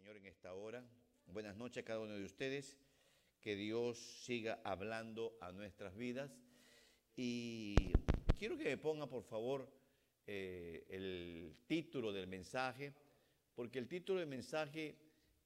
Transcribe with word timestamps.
Señor 0.00 0.16
en 0.16 0.26
esta 0.26 0.54
hora. 0.54 0.82
Buenas 1.26 1.56
noches 1.56 1.82
a 1.82 1.84
cada 1.84 2.00
uno 2.00 2.14
de 2.14 2.24
ustedes. 2.24 2.78
Que 3.38 3.54
Dios 3.54 3.98
siga 3.98 4.58
hablando 4.64 5.36
a 5.42 5.52
nuestras 5.52 5.94
vidas. 5.94 6.30
Y 7.16 7.74
quiero 8.38 8.56
que 8.56 8.64
me 8.64 8.78
ponga, 8.78 9.06
por 9.06 9.22
favor, 9.24 9.70
eh, 10.26 10.86
el 10.88 11.54
título 11.66 12.14
del 12.14 12.28
mensaje, 12.28 12.94
porque 13.54 13.78
el 13.78 13.88
título 13.88 14.20
del 14.20 14.28
mensaje 14.30 14.96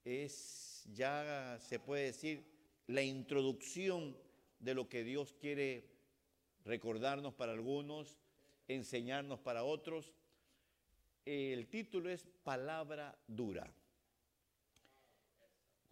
es, 0.05 0.85
ya 0.93 1.59
se 1.59 1.81
puede 1.81 2.05
decir, 2.05 2.45
la 2.87 3.03
introducción 3.03 4.17
de 4.61 4.75
lo 4.75 4.89
que 4.89 5.03
Dios 5.03 5.33
quiere 5.33 5.91
recordarnos 6.65 7.35
para 7.35 7.51
algunos, 7.51 8.21
enseñarnos 8.69 9.41
para 9.41 9.65
otros. 9.65 10.15
El 11.25 11.67
título 11.67 12.09
es 12.09 12.25
Palabra 12.45 13.19
dura. 13.27 13.75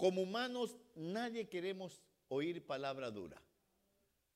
Como 0.02 0.22
humanos 0.22 0.76
nadie 0.96 1.48
queremos 1.48 2.02
oír 2.26 2.66
palabra 2.66 3.08
dura. 3.08 3.40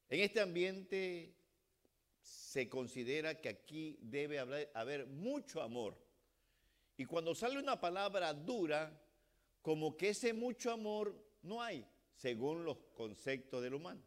En 0.09 0.20
este 0.20 0.41
ambiente 0.41 1.34
se 2.20 2.69
considera 2.69 3.41
que 3.41 3.48
aquí 3.48 3.98
debe 4.01 4.38
haber 4.73 5.09
mucho 5.09 5.60
amor. 5.60 5.98
Y 6.97 7.05
cuando 7.05 7.34
sale 7.34 7.59
una 7.59 7.80
palabra 7.80 8.33
dura, 8.33 8.97
como 9.60 9.97
que 9.97 10.10
ese 10.10 10.33
mucho 10.33 10.71
amor 10.71 11.21
no 11.43 11.60
hay, 11.60 11.85
según 12.15 12.65
los 12.65 12.79
conceptos 12.95 13.60
del 13.60 13.74
humano. 13.74 14.05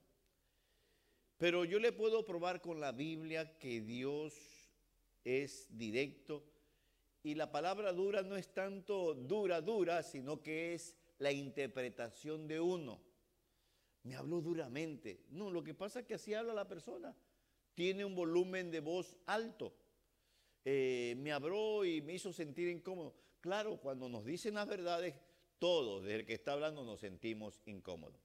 Pero 1.38 1.66
yo 1.66 1.78
le 1.80 1.92
puedo 1.92 2.24
probar 2.24 2.62
con 2.62 2.80
la 2.80 2.94
Biblia 2.94 3.58
que 3.58 3.82
Dios 3.82 4.34
es 5.26 5.68
directo 5.78 6.42
y 7.22 7.36
la 7.36 7.52
palabra 7.52 7.92
dura 7.92 8.22
no 8.22 8.38
es 8.38 8.48
tanto 8.54 9.14
dura, 9.14 9.60
dura, 9.60 10.04
sino 10.04 10.42
que 10.42 10.74
es 10.74 10.96
la 11.20 11.32
interpretación 11.32 12.48
de 12.48 12.60
uno. 12.60 13.00
Me 14.04 14.16
habló 14.16 14.42
duramente. 14.42 15.26
No, 15.30 15.52
lo 15.52 15.64
que 15.64 15.74
pasa 15.74 16.00
es 16.00 16.06
que 16.06 16.16
así 16.16 16.34
habla 16.34 16.54
la 16.54 16.68
persona. 16.68 17.16
Tiene 17.76 18.04
un 18.04 18.16
volumen 18.16 18.72
de 18.72 18.80
voz 18.80 19.16
alto. 19.26 19.74
Eh, 20.66 21.16
me 21.18 21.32
habló 21.32 21.86
y 21.86 22.02
me 22.02 22.14
hizo 22.14 22.34
sentir 22.34 22.70
incómodo. 22.70 23.16
Claro, 23.42 23.78
cuando 23.78 24.10
nos 24.10 24.26
dicen 24.26 24.56
las 24.56 24.68
verdades, 24.68 25.16
todos, 25.60 26.04
desde 26.04 26.22
el 26.22 26.26
que 26.26 26.34
está 26.34 26.54
hablando, 26.54 26.84
nos 26.84 27.00
sentimos 27.00 27.62
incómodos. 27.66 28.20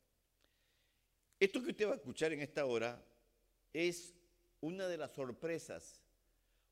Esto 1.39 1.63
que 1.63 1.71
usted 1.71 1.89
va 1.89 1.93
a 1.93 1.97
escuchar 1.97 2.33
en 2.33 2.41
esta 2.41 2.65
hora 2.65 3.05
es 3.73 4.15
una 4.61 4.87
de 4.87 4.97
las 4.97 5.13
sorpresas, 5.13 6.01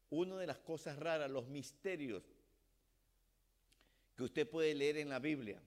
una 0.08 0.38
de 0.38 0.46
las 0.46 0.58
cosas 0.58 0.98
raras, 0.98 1.30
los 1.30 1.48
misterios 1.48 2.22
que 4.16 4.22
usted 4.22 4.48
puede 4.48 4.74
leer 4.74 4.98
en 4.98 5.08
la 5.08 5.18
Biblia. 5.18 5.60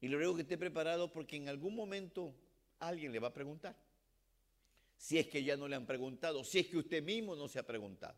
Y 0.00 0.08
lo 0.08 0.18
ruego 0.18 0.36
que 0.36 0.42
esté 0.42 0.56
preparado 0.56 1.10
porque 1.10 1.36
en 1.36 1.48
algún 1.48 1.74
momento 1.74 2.34
alguien 2.78 3.12
le 3.12 3.18
va 3.18 3.28
a 3.28 3.34
preguntar. 3.34 3.76
Si 4.96 5.18
es 5.18 5.28
que 5.28 5.42
ya 5.42 5.56
no 5.56 5.68
le 5.68 5.76
han 5.76 5.86
preguntado, 5.86 6.44
si 6.44 6.60
es 6.60 6.66
que 6.66 6.76
usted 6.76 7.02
mismo 7.02 7.36
no 7.36 7.48
se 7.48 7.58
ha 7.58 7.66
preguntado. 7.66 8.16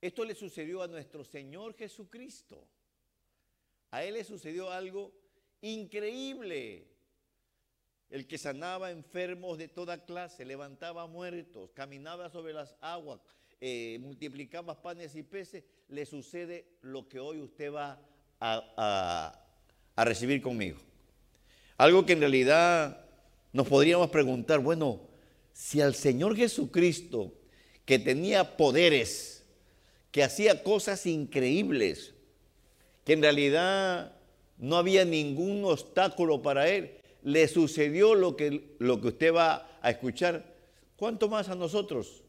Esto 0.00 0.24
le 0.24 0.34
sucedió 0.34 0.82
a 0.82 0.88
nuestro 0.88 1.24
Señor 1.24 1.74
Jesucristo. 1.74 2.66
A 3.90 4.04
Él 4.04 4.14
le 4.14 4.24
sucedió 4.24 4.70
algo 4.70 5.12
increíble. 5.60 6.86
El 8.10 8.26
que 8.26 8.38
sanaba 8.38 8.90
enfermos 8.90 9.58
de 9.58 9.68
toda 9.68 10.04
clase, 10.04 10.44
levantaba 10.44 11.06
muertos, 11.06 11.70
caminaba 11.74 12.30
sobre 12.30 12.54
las 12.54 12.74
aguas, 12.80 13.20
eh, 13.60 13.98
multiplicaba 14.00 14.80
panes 14.80 15.14
y 15.14 15.22
peces, 15.22 15.64
le 15.88 16.06
sucede 16.06 16.78
lo 16.80 17.06
que 17.06 17.18
hoy 17.18 17.40
usted 17.40 17.72
va 17.72 18.00
a 18.40 19.47
recibir 20.04 20.42
conmigo. 20.42 20.78
Algo 21.76 22.04
que 22.04 22.12
en 22.14 22.20
realidad 22.20 23.04
nos 23.52 23.68
podríamos 23.68 24.10
preguntar, 24.10 24.60
bueno, 24.60 25.00
si 25.52 25.80
al 25.80 25.94
Señor 25.94 26.36
Jesucristo, 26.36 27.32
que 27.84 27.98
tenía 27.98 28.56
poderes, 28.56 29.44
que 30.10 30.22
hacía 30.22 30.62
cosas 30.62 31.06
increíbles, 31.06 32.14
que 33.04 33.14
en 33.14 33.22
realidad 33.22 34.12
no 34.58 34.76
había 34.76 35.04
ningún 35.04 35.64
obstáculo 35.64 36.42
para 36.42 36.68
él, 36.68 36.98
le 37.22 37.48
sucedió 37.48 38.14
lo 38.14 38.36
que, 38.36 38.76
lo 38.78 39.00
que 39.00 39.08
usted 39.08 39.34
va 39.34 39.78
a 39.80 39.90
escuchar, 39.90 40.54
¿cuánto 40.96 41.28
más 41.28 41.48
a 41.48 41.54
nosotros? 41.54 42.22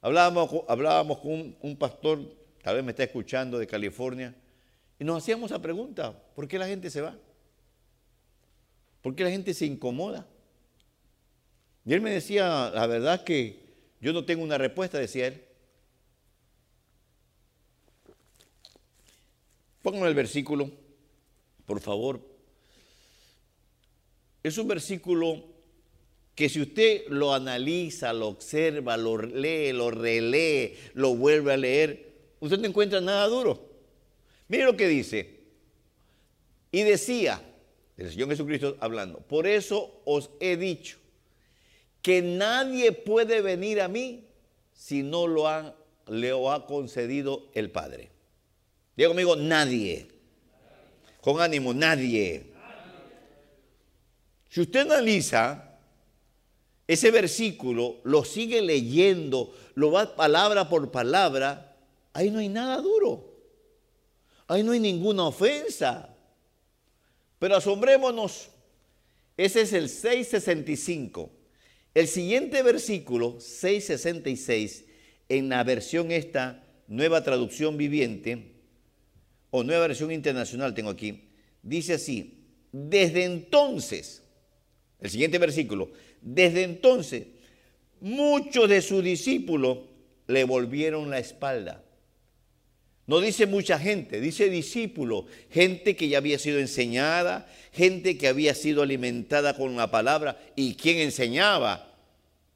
Hablábamos, 0.00 0.50
hablábamos 0.68 1.18
con 1.18 1.32
un, 1.32 1.56
un 1.60 1.76
pastor, 1.76 2.20
tal 2.62 2.76
vez 2.76 2.84
me 2.84 2.90
está 2.90 3.04
escuchando 3.04 3.58
de 3.58 3.66
California, 3.66 4.34
y 4.98 5.04
nos 5.04 5.22
hacíamos 5.22 5.50
la 5.50 5.60
pregunta, 5.60 6.18
¿por 6.34 6.48
qué 6.48 6.58
la 6.58 6.66
gente 6.66 6.90
se 6.90 7.00
va? 7.00 7.16
¿Por 9.02 9.14
qué 9.14 9.24
la 9.24 9.30
gente 9.30 9.52
se 9.54 9.66
incomoda? 9.66 10.26
Y 11.84 11.92
él 11.92 12.00
me 12.00 12.10
decía, 12.10 12.70
la 12.74 12.86
verdad 12.86 13.22
que 13.22 13.60
yo 14.00 14.12
no 14.12 14.24
tengo 14.24 14.42
una 14.42 14.58
respuesta, 14.58 14.98
decía 14.98 15.28
él. 15.28 15.42
Pónganme 19.82 20.08
el 20.08 20.14
versículo, 20.14 20.70
por 21.64 21.80
favor. 21.80 22.20
Es 24.42 24.58
un 24.58 24.66
versículo 24.66 25.44
que 26.34 26.48
si 26.48 26.60
usted 26.60 27.06
lo 27.08 27.32
analiza, 27.32 28.12
lo 28.12 28.28
observa, 28.28 28.96
lo 28.96 29.16
lee, 29.18 29.72
lo 29.72 29.90
relee, 29.90 30.76
lo 30.94 31.14
vuelve 31.14 31.52
a 31.52 31.56
leer, 31.56 32.12
usted 32.40 32.58
no 32.58 32.66
encuentra 32.66 33.00
nada 33.00 33.26
duro. 33.26 33.75
Mire 34.48 34.64
lo 34.64 34.76
que 34.76 34.88
dice. 34.88 35.36
Y 36.70 36.82
decía, 36.82 37.42
el 37.96 38.10
Señor 38.10 38.28
Jesucristo 38.28 38.76
hablando, 38.80 39.20
por 39.20 39.46
eso 39.46 40.02
os 40.04 40.30
he 40.40 40.56
dicho 40.56 40.98
que 42.02 42.22
nadie 42.22 42.92
puede 42.92 43.40
venir 43.40 43.80
a 43.80 43.88
mí 43.88 44.28
si 44.72 45.02
no 45.02 45.26
lo 45.26 45.48
ha, 45.48 45.74
le 46.06 46.30
ha 46.30 46.66
concedido 46.66 47.48
el 47.54 47.70
Padre. 47.70 48.10
Diga 48.96 49.08
conmigo, 49.08 49.36
nadie. 49.36 50.08
Con 51.20 51.40
ánimo, 51.40 51.74
nadie. 51.74 52.52
Si 54.48 54.60
usted 54.60 54.80
analiza 54.80 55.78
ese 56.86 57.10
versículo, 57.10 57.96
lo 58.04 58.24
sigue 58.24 58.62
leyendo, 58.62 59.52
lo 59.74 59.90
va 59.90 60.14
palabra 60.14 60.68
por 60.68 60.90
palabra, 60.90 61.76
ahí 62.12 62.30
no 62.30 62.38
hay 62.38 62.48
nada 62.48 62.80
duro. 62.80 63.35
Ahí 64.48 64.62
no 64.62 64.72
hay 64.72 64.80
ninguna 64.80 65.24
ofensa. 65.24 66.14
Pero 67.38 67.56
asombrémonos. 67.56 68.48
Ese 69.36 69.62
es 69.62 69.72
el 69.72 69.88
665. 69.88 71.30
El 71.94 72.08
siguiente 72.08 72.62
versículo, 72.62 73.40
666, 73.40 74.84
en 75.28 75.48
la 75.48 75.64
versión 75.64 76.10
esta, 76.10 76.62
nueva 76.88 77.22
traducción 77.22 77.76
viviente, 77.76 78.52
o 79.50 79.64
nueva 79.64 79.86
versión 79.88 80.12
internacional 80.12 80.74
tengo 80.74 80.90
aquí, 80.90 81.30
dice 81.62 81.94
así, 81.94 82.44
desde 82.70 83.24
entonces, 83.24 84.22
el 85.00 85.10
siguiente 85.10 85.38
versículo, 85.38 85.90
desde 86.20 86.64
entonces, 86.64 87.26
muchos 88.00 88.68
de 88.68 88.82
sus 88.82 89.02
discípulos 89.02 89.78
le 90.26 90.44
volvieron 90.44 91.08
la 91.08 91.18
espalda. 91.18 91.82
No 93.06 93.20
dice 93.20 93.46
mucha 93.46 93.78
gente, 93.78 94.20
dice 94.20 94.50
discípulo, 94.50 95.26
gente 95.50 95.94
que 95.94 96.08
ya 96.08 96.18
había 96.18 96.40
sido 96.40 96.58
enseñada, 96.58 97.48
gente 97.72 98.18
que 98.18 98.26
había 98.26 98.52
sido 98.54 98.82
alimentada 98.82 99.56
con 99.56 99.76
la 99.76 99.90
palabra. 99.92 100.40
¿Y 100.56 100.74
quién 100.74 100.98
enseñaba? 100.98 101.94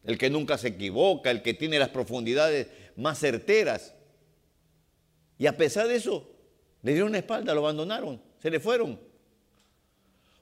El 0.02 0.18
que 0.18 0.28
nunca 0.28 0.58
se 0.58 0.68
equivoca, 0.68 1.30
el 1.30 1.42
que 1.42 1.54
tiene 1.54 1.78
las 1.78 1.90
profundidades 1.90 2.66
más 2.96 3.20
certeras. 3.20 3.94
Y 5.38 5.46
a 5.46 5.56
pesar 5.56 5.86
de 5.86 5.94
eso, 5.94 6.28
le 6.82 6.92
dieron 6.94 7.12
la 7.12 7.18
espalda, 7.18 7.54
lo 7.54 7.60
abandonaron, 7.60 8.20
se 8.42 8.50
le 8.50 8.58
fueron. 8.58 8.98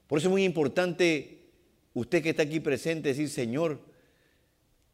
Por 0.07 0.17
eso 0.17 0.27
es 0.27 0.31
muy 0.31 0.43
importante, 0.43 1.51
usted 1.93 2.23
que 2.23 2.31
está 2.31 2.43
aquí 2.43 2.59
presente, 2.59 3.09
decir, 3.09 3.29
Señor, 3.29 3.79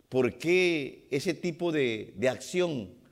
¿por 0.10 0.38
qué 0.38 1.08
ese 1.10 1.34
tipo 1.34 1.72
de, 1.72 2.14
de 2.18 2.28
acción 2.28 3.05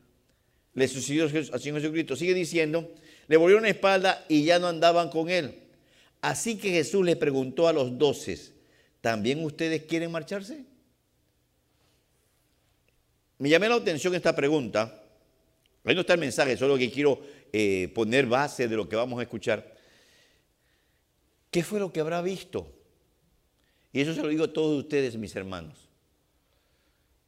le 0.74 0.88
sucedió 0.88 1.24
al 1.24 1.60
Señor 1.60 1.81
Jesucristo. 1.81 2.16
Sigue 2.16 2.34
diciendo, 2.34 2.92
le 3.28 3.38
volvieron 3.38 3.64
la 3.64 3.70
espalda 3.70 4.25
y 4.28 4.44
ya 4.44 4.60
no 4.60 4.68
andaban 4.68 5.10
con 5.10 5.30
él. 5.30 5.60
Así 6.22 6.58
que 6.58 6.72
Jesús 6.72 7.06
le 7.06 7.16
preguntó 7.16 7.68
a 7.68 7.74
los 7.74 7.98
doce, 7.98 8.40
¿también 9.02 9.44
ustedes 9.44 9.84
quieren 9.84 10.12
marcharse? 10.12 10.64
Me 13.38 13.50
llamé 13.50 13.68
la 13.68 13.75
atención 13.75 14.16
esta 14.16 14.36
pregunta. 14.36 15.04
Ahí 15.84 15.94
no 15.96 16.02
está 16.02 16.14
el 16.14 16.20
mensaje, 16.20 16.56
solo 16.56 16.78
que 16.78 16.90
quiero 16.90 17.22
eh, 17.52 17.92
poner 17.94 18.25
base 18.25 18.68
de 18.68 18.75
lo 18.75 18.88
que 18.88 18.96
vamos 18.96 19.20
a 19.20 19.24
escuchar. 19.24 19.75
¿Qué 21.52 21.62
fue 21.62 21.80
lo 21.80 21.92
que 21.92 22.00
habrá 22.00 22.22
visto? 22.22 22.74
Y 23.92 24.02
eso 24.02 24.14
se 24.16 24.22
lo 24.22 24.30
digo 24.30 24.46
a 24.46 24.54
todos 24.54 24.80
ustedes, 24.80 25.18
mis 25.18 25.36
hermanos. 25.36 25.90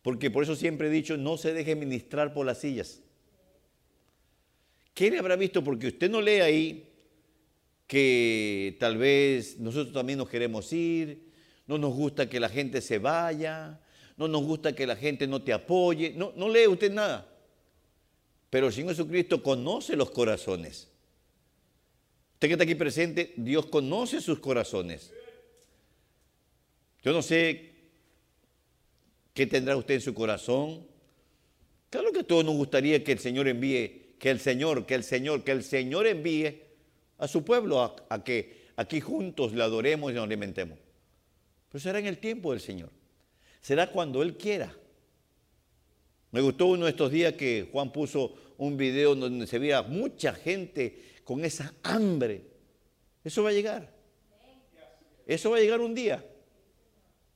Porque 0.01 0.31
por 0.31 0.43
eso 0.43 0.55
siempre 0.55 0.87
he 0.87 0.91
dicho, 0.91 1.17
no 1.17 1.37
se 1.37 1.53
deje 1.53 1.75
ministrar 1.75 2.33
por 2.33 2.45
las 2.45 2.59
sillas. 2.59 3.01
¿Qué 4.95 5.11
le 5.11 5.19
habrá 5.19 5.35
visto? 5.35 5.63
Porque 5.63 5.87
usted 5.87 6.09
no 6.09 6.21
lee 6.21 6.39
ahí 6.39 6.89
que 7.85 8.77
tal 8.79 8.97
vez 8.97 9.59
nosotros 9.59 9.93
también 9.93 10.17
nos 10.17 10.29
queremos 10.29 10.71
ir, 10.73 11.31
no 11.67 11.77
nos 11.77 11.93
gusta 11.93 12.29
que 12.29 12.39
la 12.39 12.49
gente 12.49 12.81
se 12.81 12.97
vaya, 12.97 13.79
no 14.15 14.27
nos 14.29 14.43
gusta 14.43 14.73
que 14.73 14.87
la 14.87 14.95
gente 14.95 15.27
no 15.27 15.43
te 15.43 15.51
apoye, 15.51 16.13
no, 16.15 16.31
no 16.37 16.49
lee 16.49 16.67
usted 16.67 16.91
nada. 16.91 17.29
Pero 18.49 18.67
el 18.67 18.73
Señor 18.73 18.91
Jesucristo 18.91 19.43
conoce 19.43 19.97
los 19.97 20.11
corazones. 20.11 20.87
Usted 22.35 22.47
que 22.47 22.53
está 22.53 22.63
aquí 22.63 22.75
presente, 22.75 23.33
Dios 23.35 23.65
conoce 23.65 24.21
sus 24.21 24.39
corazones. 24.39 25.11
Yo 27.03 27.11
no 27.11 27.21
sé 27.21 27.73
qué 29.33 29.45
tendrá 29.45 29.75
usted 29.75 29.95
en 29.95 30.01
su 30.01 30.13
corazón. 30.13 30.87
Claro 31.89 32.13
que 32.13 32.21
a 32.21 32.23
todos 32.23 32.45
nos 32.45 32.55
gustaría 32.55 33.03
que 33.03 33.11
el 33.11 33.19
Señor 33.19 33.49
envíe, 33.49 34.04
que 34.25 34.31
el 34.31 34.39
Señor, 34.39 34.87
que 34.87 34.95
el 34.95 35.03
Señor, 35.03 35.43
que 35.43 35.51
el 35.51 35.63
Señor 35.63 36.07
envíe 36.07 36.63
a 37.19 37.27
su 37.27 37.45
pueblo 37.45 37.95
a, 38.09 38.23
que 38.23 38.71
aquí 38.75 38.99
juntos 38.99 39.53
le 39.53 39.61
adoremos 39.61 40.09
y 40.09 40.15
nos 40.15 40.23
alimentemos. 40.23 40.79
Pero 41.69 41.79
será 41.79 41.99
en 41.99 42.07
el 42.07 42.17
tiempo 42.17 42.49
del 42.49 42.59
Señor. 42.59 42.89
Será 43.61 43.91
cuando 43.91 44.23
Él 44.23 44.35
quiera. 44.35 44.75
Me 46.31 46.41
gustó 46.41 46.65
uno 46.65 46.85
de 46.85 46.89
estos 46.89 47.11
días 47.11 47.33
que 47.33 47.69
Juan 47.71 47.91
puso 47.91 48.33
un 48.57 48.75
video 48.75 49.13
donde 49.13 49.45
se 49.45 49.59
veía 49.59 49.83
mucha 49.83 50.33
gente 50.33 51.03
con 51.23 51.45
esa 51.45 51.75
hambre. 51.83 52.47
Eso 53.23 53.43
va 53.43 53.51
a 53.51 53.53
llegar. 53.53 53.93
Eso 55.27 55.51
va 55.51 55.57
a 55.57 55.59
llegar 55.59 55.81
un 55.81 55.93
día. 55.93 56.25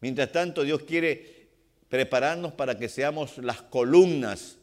Mientras 0.01 0.31
tanto, 0.31 0.63
Dios 0.63 0.81
quiere 0.81 1.49
prepararnos 1.87 2.53
para 2.53 2.79
que 2.79 2.89
seamos 2.89 3.37
las 3.37 3.61
columnas, 3.61 4.58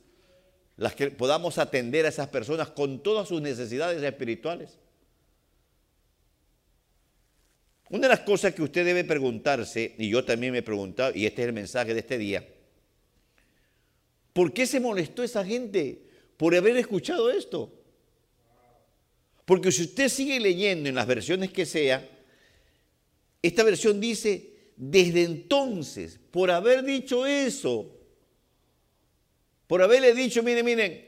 las 0.76 0.94
que 0.94 1.11
podamos 1.11 1.58
atender 1.58 2.05
a 2.05 2.11
esas 2.11 2.28
personas 2.28 2.70
con 2.70 3.02
todas 3.02 3.28
sus 3.28 3.40
necesidades 3.40 4.02
espirituales. 4.02 4.78
Una 7.88 8.02
de 8.02 8.08
las 8.08 8.20
cosas 8.20 8.55
que 8.55 8.62
usted 8.62 8.84
debe 8.84 9.05
preguntarse, 9.05 9.94
y 9.99 10.11
yo 10.11 10.25
también 10.25 10.52
me 10.52 10.58
he 10.58 10.62
preguntado, 10.62 11.12
y 11.14 11.25
este 11.25 11.43
es 11.43 11.49
el 11.49 11.55
mensaje 11.55 11.94
de 11.94 12.00
este 12.00 12.19
día, 12.19 12.46
¿por 14.32 14.52
qué 14.52 14.67
se 14.67 14.81
molestó 14.81 15.23
esa 15.23 15.44
gente 15.44 16.02
por 16.37 16.55
haber 16.55 16.76
escuchado 16.76 17.31
esto? 17.31 17.72
Porque 19.44 19.70
si 19.70 19.84
usted 19.84 20.08
sigue 20.08 20.40
leyendo 20.40 20.88
en 20.88 20.96
las 20.96 21.06
versiones 21.06 21.52
que 21.52 21.64
sea, 21.64 22.06
esta 23.40 23.62
versión 23.62 24.00
dice, 24.00 24.72
desde 24.76 25.22
entonces, 25.22 26.19
por 26.32 26.50
haber 26.50 26.82
dicho 26.82 27.25
eso, 27.25 27.95
por 29.66 29.82
haberle 29.82 30.14
dicho, 30.14 30.42
miren, 30.42 30.64
miren, 30.64 31.06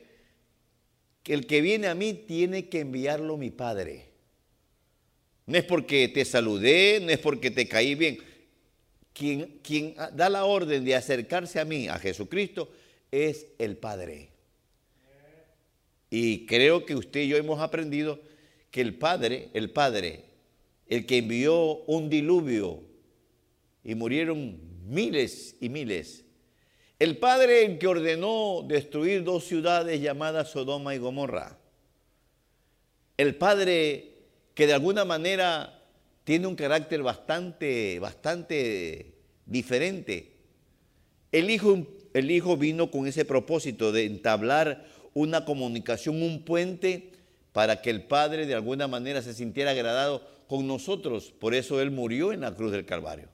que 1.22 1.34
el 1.34 1.46
que 1.46 1.60
viene 1.60 1.86
a 1.86 1.94
mí 1.94 2.14
tiene 2.14 2.68
que 2.68 2.80
enviarlo 2.80 3.36
mi 3.36 3.50
Padre. 3.50 4.06
No 5.46 5.56
es 5.56 5.64
porque 5.64 6.08
te 6.08 6.24
saludé, 6.24 7.00
no 7.00 7.10
es 7.10 7.18
porque 7.18 7.50
te 7.50 7.68
caí 7.68 7.94
bien. 7.94 8.18
Quien, 9.12 9.60
quien 9.62 9.94
da 10.14 10.28
la 10.28 10.44
orden 10.44 10.84
de 10.84 10.94
acercarse 10.94 11.58
a 11.58 11.64
mí, 11.64 11.88
a 11.88 11.98
Jesucristo, 11.98 12.70
es 13.10 13.46
el 13.58 13.76
Padre. 13.76 14.30
Y 16.10 16.46
creo 16.46 16.84
que 16.84 16.94
usted 16.94 17.20
y 17.20 17.28
yo 17.28 17.36
hemos 17.36 17.60
aprendido 17.60 18.20
que 18.70 18.80
el 18.80 18.94
Padre, 18.94 19.48
el 19.54 19.70
Padre, 19.70 20.24
el 20.86 21.06
que 21.06 21.18
envió 21.18 21.82
un 21.84 22.08
diluvio 22.08 22.82
y 23.84 23.94
murieron 23.94 24.58
miles 24.86 25.56
y 25.60 25.68
miles, 25.68 26.24
el 26.98 27.16
Padre 27.18 27.64
el 27.64 27.78
que 27.78 27.86
ordenó 27.86 28.64
destruir 28.66 29.22
dos 29.24 29.44
ciudades 29.44 30.00
llamadas 30.00 30.50
Sodoma 30.50 30.94
y 30.94 30.98
Gomorra, 30.98 31.58
el 33.16 33.36
Padre 33.36 34.12
que 34.54 34.66
de 34.66 34.74
alguna 34.74 35.04
manera 35.04 35.82
tiene 36.24 36.46
un 36.46 36.56
carácter 36.56 37.02
bastante, 37.02 37.98
bastante 38.00 39.14
diferente. 39.46 40.32
El 41.30 41.50
hijo, 41.50 41.86
el 42.14 42.30
hijo 42.30 42.56
vino 42.56 42.90
con 42.90 43.06
ese 43.06 43.24
propósito 43.24 43.92
de 43.92 44.04
entablar 44.04 44.86
una 45.14 45.44
comunicación, 45.44 46.22
un 46.22 46.44
puente 46.44 47.12
para 47.52 47.80
que 47.80 47.90
el 47.90 48.02
Padre 48.02 48.46
de 48.46 48.54
alguna 48.54 48.88
manera 48.88 49.22
se 49.22 49.34
sintiera 49.34 49.70
agradado 49.70 50.22
con 50.48 50.66
nosotros. 50.66 51.32
Por 51.38 51.54
eso 51.54 51.80
Él 51.80 51.90
murió 51.90 52.32
en 52.32 52.40
la 52.40 52.54
cruz 52.54 52.72
del 52.72 52.84
Calvario. 52.84 53.28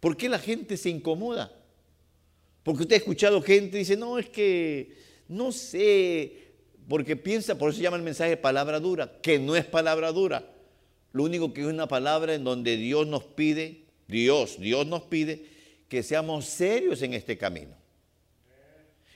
¿Por 0.00 0.16
qué 0.16 0.28
la 0.28 0.38
gente 0.38 0.76
se 0.76 0.90
incomoda? 0.90 1.52
Porque 2.62 2.82
usted 2.82 2.96
ha 2.96 2.98
escuchado 2.98 3.42
gente 3.42 3.72
que 3.72 3.78
dice, 3.78 3.96
no, 3.96 4.18
es 4.18 4.28
que 4.28 4.96
no 5.28 5.52
sé, 5.52 6.48
porque 6.88 7.16
piensa, 7.16 7.56
por 7.56 7.70
eso 7.70 7.78
se 7.78 7.82
llama 7.82 7.96
el 7.96 8.02
mensaje 8.02 8.36
palabra 8.36 8.80
dura, 8.80 9.20
que 9.20 9.38
no 9.38 9.56
es 9.56 9.64
palabra 9.64 10.12
dura. 10.12 10.50
Lo 11.12 11.24
único 11.24 11.52
que 11.52 11.62
es 11.62 11.66
una 11.66 11.88
palabra 11.88 12.34
en 12.34 12.44
donde 12.44 12.76
Dios 12.76 13.06
nos 13.06 13.24
pide, 13.24 13.82
Dios, 14.06 14.58
Dios 14.58 14.86
nos 14.86 15.02
pide 15.02 15.46
que 15.88 16.02
seamos 16.02 16.44
serios 16.44 17.02
en 17.02 17.14
este 17.14 17.36
camino. 17.36 17.76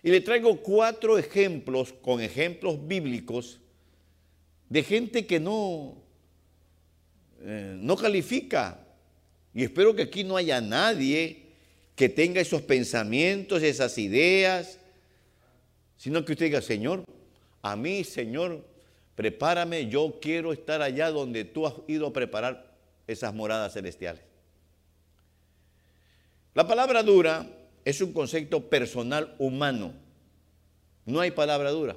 Y 0.03 0.11
le 0.11 0.21
traigo 0.21 0.61
cuatro 0.63 1.17
ejemplos 1.17 1.93
con 1.93 2.21
ejemplos 2.21 2.87
bíblicos 2.87 3.61
de 4.69 4.83
gente 4.83 5.27
que 5.27 5.39
no, 5.39 5.97
eh, 7.41 7.77
no 7.79 7.97
califica. 7.97 8.82
Y 9.55 9.65
espero 9.65 9.95
que 9.95 10.03
aquí 10.03 10.25
no 10.25 10.37
haya 10.37 10.61
nadie 10.61 11.43
que 11.95 12.09
tenga 12.09 12.41
esos 12.41 12.63
pensamientos, 12.63 13.63
esas 13.63 13.99
ideas, 13.99 14.79
sino 15.97 16.25
que 16.25 16.33
usted 16.33 16.47
diga, 16.47 16.63
Señor, 16.63 17.05
a 17.61 17.77
mí, 17.77 18.03
Señor, 18.03 18.65
prepárame, 19.15 19.89
yo 19.89 20.19
quiero 20.21 20.53
estar 20.53 20.83
allá 20.83 21.11
donde 21.11 21.45
tú 21.45 21.67
has 21.67 21.75
ido 21.87 22.07
a 22.07 22.13
preparar 22.13 22.75
esas 23.07 23.35
moradas 23.35 23.75
celestiales. 23.75 24.23
La 26.55 26.67
palabra 26.67 27.03
dura 27.03 27.47
es 27.85 28.01
un 28.01 28.13
concepto 28.13 28.69
personal 28.69 29.35
humano. 29.39 29.93
No 31.07 31.21
hay 31.21 31.31
palabra 31.31 31.71
dura. 31.71 31.97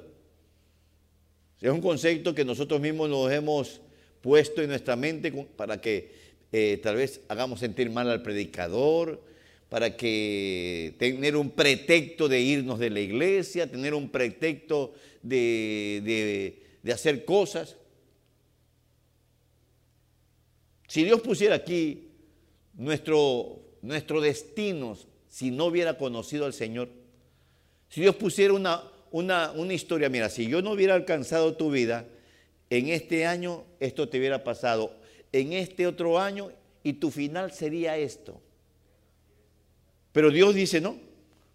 Es 1.60 1.70
un 1.70 1.80
concepto 1.80 2.34
que 2.34 2.44
nosotros 2.44 2.80
mismos 2.80 3.08
nos 3.08 3.30
hemos 3.32 3.80
puesto 4.20 4.62
en 4.62 4.68
nuestra 4.68 4.96
mente 4.96 5.30
para 5.56 5.80
que 5.80 6.25
eh, 6.52 6.78
tal 6.82 6.96
vez 6.96 7.20
hagamos 7.28 7.60
sentir 7.60 7.90
mal 7.90 8.08
al 8.08 8.22
predicador, 8.22 9.22
para 9.68 9.96
que 9.96 10.94
tener 10.98 11.36
un 11.36 11.50
pretexto 11.50 12.28
de 12.28 12.40
irnos 12.40 12.78
de 12.78 12.90
la 12.90 13.00
iglesia, 13.00 13.70
tener 13.70 13.94
un 13.94 14.08
pretexto 14.10 14.94
de, 15.22 16.62
hacer 16.92 17.24
cosas. 17.24 17.76
Si 20.86 21.02
Dios 21.02 21.20
pusiera 21.20 21.56
aquí 21.56 22.10
nuestro, 22.74 23.60
nuestro 23.82 24.20
destino, 24.20 24.96
si 25.28 25.50
no 25.50 25.66
hubiera 25.66 25.98
conocido 25.98 26.46
al 26.46 26.52
Señor, 26.52 26.88
si 27.88 28.00
Dios 28.00 28.14
pusiera 28.14 28.54
una, 28.54 28.84
una, 29.10 29.50
una 29.50 29.74
historia, 29.74 30.08
mira, 30.08 30.28
si 30.28 30.46
yo 30.46 30.62
no 30.62 30.72
hubiera 30.72 30.94
alcanzado 30.94 31.56
tu 31.56 31.72
vida, 31.72 32.06
en 32.70 32.88
este 32.88 33.26
año 33.26 33.64
esto 33.80 34.08
te 34.08 34.18
hubiera 34.18 34.44
pasado, 34.44 34.96
en 35.32 35.52
este 35.52 35.86
otro 35.86 36.18
año 36.18 36.50
y 36.82 36.94
tu 36.94 37.10
final 37.10 37.52
sería 37.52 37.96
esto. 37.96 38.40
Pero 40.12 40.30
Dios 40.30 40.54
dice, 40.54 40.80
no, 40.80 40.96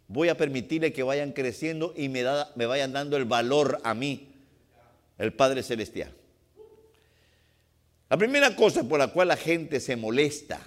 voy 0.08 0.30
a 0.30 0.38
permitirle 0.38 0.92
que 0.92 1.04
vayan 1.04 1.32
creciendo 1.32 1.94
y 1.96 2.10
me, 2.10 2.24
vayan 2.24 2.92
dando 2.92 3.18
el 3.18 3.26
valor 3.26 3.80
a 3.84 3.94
mí, 3.94 4.28
el 5.18 5.34
Padre 5.34 5.64
Celestial. 5.64 6.12
La 8.10 8.18
primera 8.18 8.56
cosa 8.56 8.84
por 8.84 9.00
la 9.00 9.08
cual 9.08 9.30
la 9.30 9.38
gente 9.38 9.80
se 9.80 9.96
molesta, 9.96 10.60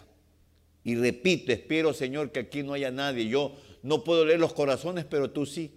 y 0.82 0.96
repito, 0.96 1.52
espero 1.52 1.92
Señor 1.92 2.30
que 2.32 2.40
aquí 2.40 2.62
no 2.62 2.72
haya 2.72 2.90
nadie, 2.90 3.28
yo 3.28 3.54
no 3.82 4.02
puedo 4.02 4.24
leer 4.24 4.40
los 4.40 4.54
corazones, 4.54 5.04
pero 5.04 5.30
tú 5.30 5.44
sí. 5.44 5.70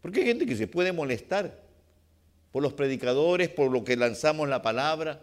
Porque 0.00 0.20
hay 0.20 0.26
gente 0.26 0.46
que 0.46 0.56
se 0.56 0.68
puede 0.68 0.92
molestar 0.92 1.66
por 2.52 2.62
los 2.62 2.72
predicadores, 2.72 3.48
por 3.48 3.72
lo 3.72 3.82
que 3.82 3.96
lanzamos 3.96 4.48
la 4.48 4.62
palabra. 4.62 5.20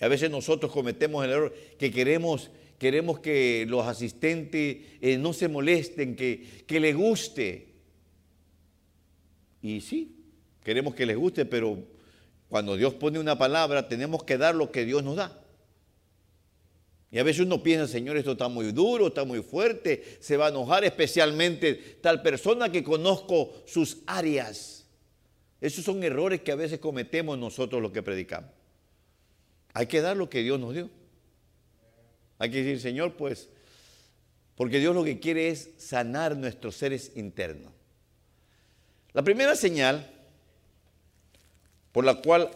Y 0.00 0.04
a 0.04 0.08
veces 0.08 0.30
nosotros 0.30 0.70
cometemos 0.72 1.24
el 1.24 1.30
error 1.30 1.54
que 1.78 1.90
queremos 1.90 2.50
queremos 2.78 3.20
que 3.20 3.66
los 3.68 3.86
asistentes 3.86 4.78
eh, 5.00 5.18
no 5.18 5.32
se 5.32 5.48
molesten, 5.48 6.16
que, 6.16 6.64
que 6.66 6.80
les 6.80 6.94
guste. 6.94 7.74
Y 9.62 9.80
sí, 9.80 10.16
queremos 10.62 10.94
que 10.94 11.06
les 11.06 11.16
guste, 11.16 11.44
pero 11.44 11.78
cuando 12.48 12.76
Dios 12.76 12.94
pone 12.94 13.18
una 13.18 13.36
palabra 13.38 13.88
tenemos 13.88 14.24
que 14.24 14.38
dar 14.38 14.54
lo 14.54 14.70
que 14.70 14.84
Dios 14.84 15.02
nos 15.02 15.16
da. 15.16 15.42
Y 17.10 17.18
a 17.18 17.22
veces 17.22 17.46
uno 17.46 17.62
piensa, 17.62 17.86
Señor, 17.86 18.16
esto 18.16 18.32
está 18.32 18.48
muy 18.48 18.72
duro, 18.72 19.06
está 19.06 19.24
muy 19.24 19.42
fuerte, 19.42 20.18
se 20.20 20.36
va 20.36 20.46
a 20.46 20.50
enojar 20.50 20.84
especialmente 20.84 21.74
tal 22.00 22.20
persona 22.20 22.70
que 22.70 22.82
conozco 22.82 23.54
sus 23.64 23.98
áreas. 24.06 24.86
Esos 25.60 25.84
son 25.84 26.02
errores 26.04 26.42
que 26.42 26.52
a 26.52 26.56
veces 26.56 26.78
cometemos 26.78 27.38
nosotros 27.38 27.80
los 27.80 27.92
que 27.92 28.02
predicamos. 28.02 28.55
Hay 29.76 29.88
que 29.88 30.00
dar 30.00 30.16
lo 30.16 30.30
que 30.30 30.42
Dios 30.42 30.58
nos 30.58 30.72
dio. 30.72 30.88
Hay 32.38 32.50
que 32.50 32.62
decir, 32.62 32.80
Señor, 32.80 33.14
pues, 33.14 33.50
porque 34.54 34.78
Dios 34.78 34.94
lo 34.94 35.04
que 35.04 35.20
quiere 35.20 35.50
es 35.50 35.68
sanar 35.76 36.34
nuestros 36.34 36.76
seres 36.76 37.12
internos. 37.14 37.74
La 39.12 39.22
primera 39.22 39.54
señal 39.54 40.10
por 41.92 42.06
la 42.06 42.22
cual 42.22 42.50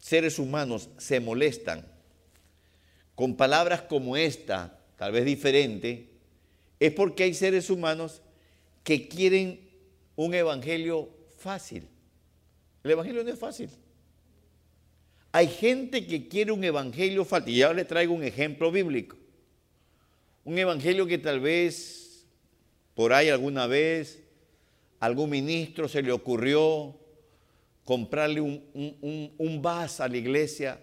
seres 0.00 0.38
humanos 0.38 0.90
se 0.98 1.18
molestan 1.18 1.90
con 3.14 3.38
palabras 3.38 3.80
como 3.80 4.18
esta, 4.18 4.80
tal 4.98 5.12
vez 5.12 5.24
diferente, 5.24 6.10
es 6.78 6.92
porque 6.92 7.22
hay 7.22 7.32
seres 7.32 7.70
humanos 7.70 8.20
que 8.84 9.08
quieren 9.08 9.66
un 10.14 10.34
evangelio 10.34 11.08
fácil. 11.38 11.88
El 12.84 12.90
evangelio 12.90 13.24
no 13.24 13.30
es 13.30 13.38
fácil. 13.38 13.70
Hay 15.32 15.48
gente 15.48 16.06
que 16.06 16.28
quiere 16.28 16.52
un 16.52 16.64
evangelio 16.64 17.24
fácil. 17.24 17.54
Y 17.54 17.62
ahora 17.62 17.76
le 17.76 17.84
traigo 17.84 18.14
un 18.14 18.24
ejemplo 18.24 18.72
bíblico. 18.72 19.16
Un 20.44 20.58
evangelio 20.58 21.06
que 21.06 21.18
tal 21.18 21.40
vez 21.40 22.26
por 22.94 23.12
ahí 23.12 23.28
alguna 23.28 23.66
vez 23.66 24.22
algún 24.98 25.30
ministro 25.30 25.88
se 25.88 26.02
le 26.02 26.12
ocurrió 26.12 26.94
comprarle 27.84 28.40
un, 28.40 28.62
un, 29.38 29.62
vas 29.62 30.00
a 30.00 30.08
la 30.08 30.16
iglesia 30.16 30.78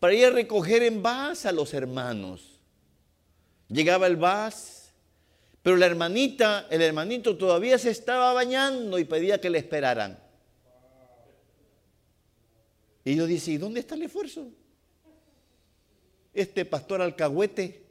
para 0.00 0.14
ir 0.14 0.26
a 0.26 0.30
recoger 0.30 0.82
en 0.82 1.02
vas 1.02 1.46
a 1.46 1.52
los 1.52 1.72
hermanos. 1.72 2.60
Llegaba 3.68 4.06
el 4.06 4.16
vas, 4.16 4.92
pero 5.62 5.76
la 5.76 5.86
hermanita, 5.86 6.66
el 6.70 6.82
hermanito 6.82 7.36
todavía 7.36 7.78
se 7.78 7.90
estaba 7.90 8.32
bañando 8.32 8.98
y 8.98 9.04
pedía 9.04 9.40
que 9.40 9.50
le 9.50 9.58
esperaran. 9.58 10.18
Y 13.04 13.16
yo 13.16 13.26
dice, 13.26 13.52
¿y 13.52 13.58
dónde 13.58 13.80
está 13.80 13.94
el 13.94 14.02
esfuerzo? 14.02 14.50
Este 16.32 16.64
pastor 16.64 17.02
alcahuete. 17.02 17.84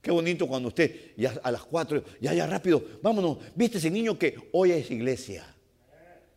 Qué 0.00 0.10
bonito 0.10 0.46
cuando 0.46 0.68
usted, 0.68 1.14
ya 1.16 1.38
a 1.42 1.50
las 1.50 1.64
cuatro, 1.64 2.02
ya, 2.20 2.32
ya 2.32 2.46
rápido, 2.46 2.82
vámonos, 3.02 3.38
viste 3.54 3.78
ese 3.78 3.90
niño 3.90 4.18
que 4.18 4.36
hoy 4.52 4.70
es 4.70 4.90
iglesia. 4.90 5.44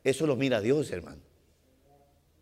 Eso 0.03 0.25
lo 0.25 0.35
mira 0.35 0.59
Dios, 0.59 0.91
hermano. 0.91 1.21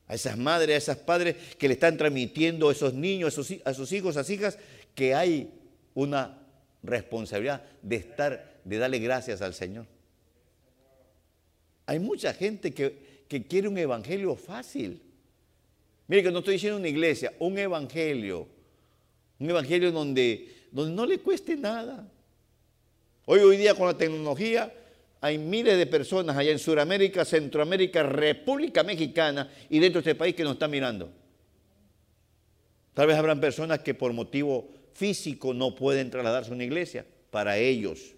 A 0.08 0.16
esas 0.16 0.38
madres, 0.38 0.74
a 0.74 0.78
esas 0.78 0.98
padres 0.98 1.36
que 1.58 1.68
le 1.68 1.74
están 1.74 1.98
transmitiendo 1.98 2.70
a 2.70 2.72
esos 2.72 2.94
niños, 2.94 3.34
a 3.34 3.44
sus, 3.44 3.58
a 3.66 3.74
sus 3.74 3.92
hijos, 3.92 4.16
a 4.16 4.24
sus 4.24 4.32
hijas, 4.32 4.58
que 4.96 5.14
hay 5.14 5.54
una 5.94 6.48
responsabilidad 6.82 7.64
de 7.82 7.98
estar, 7.98 8.62
de 8.64 8.78
darle 8.78 9.00
gracias 9.00 9.42
al 9.42 9.54
Señor. 9.54 9.86
Hay 11.86 12.00
mucha 12.00 12.34
gente 12.34 12.74
que 12.74 13.07
que 13.28 13.46
quiere 13.46 13.68
un 13.68 13.78
evangelio 13.78 14.36
fácil. 14.36 15.02
Mire 16.08 16.24
que 16.24 16.32
no 16.32 16.40
estoy 16.40 16.54
diciendo 16.54 16.78
una 16.78 16.88
iglesia, 16.88 17.34
un 17.40 17.58
evangelio. 17.58 18.48
Un 19.40 19.50
evangelio 19.50 19.92
donde, 19.92 20.68
donde 20.72 20.96
no 20.96 21.06
le 21.06 21.20
cueste 21.20 21.56
nada. 21.56 22.10
Hoy, 23.26 23.40
hoy 23.40 23.58
día 23.58 23.76
con 23.76 23.88
la 23.88 23.98
tecnología 23.98 24.74
hay 25.20 25.38
miles 25.38 25.78
de 25.78 25.86
personas 25.86 26.38
allá 26.38 26.52
en 26.52 26.60
Sudamérica, 26.60 27.26
Centroamérica, 27.26 28.04
República 28.04 28.84
Mexicana 28.84 29.52
y 29.70 29.80
dentro 29.80 30.02
de 30.02 30.12
este 30.12 30.18
país 30.18 30.36
que 30.36 30.44
nos 30.44 30.54
están 30.54 30.72
mirando. 30.72 31.12
Tal 32.94 33.08
vez 33.08 33.18
habrán 33.18 33.40
personas 33.40 33.80
que 33.80 33.94
por 33.94 34.14
motivo 34.14 34.70
físico 34.94 35.54
no 35.54 35.76
pueden 35.76 36.10
trasladarse 36.10 36.52
a 36.52 36.56
una 36.56 36.64
iglesia 36.64 37.06
para 37.30 37.58
ellos. 37.58 38.16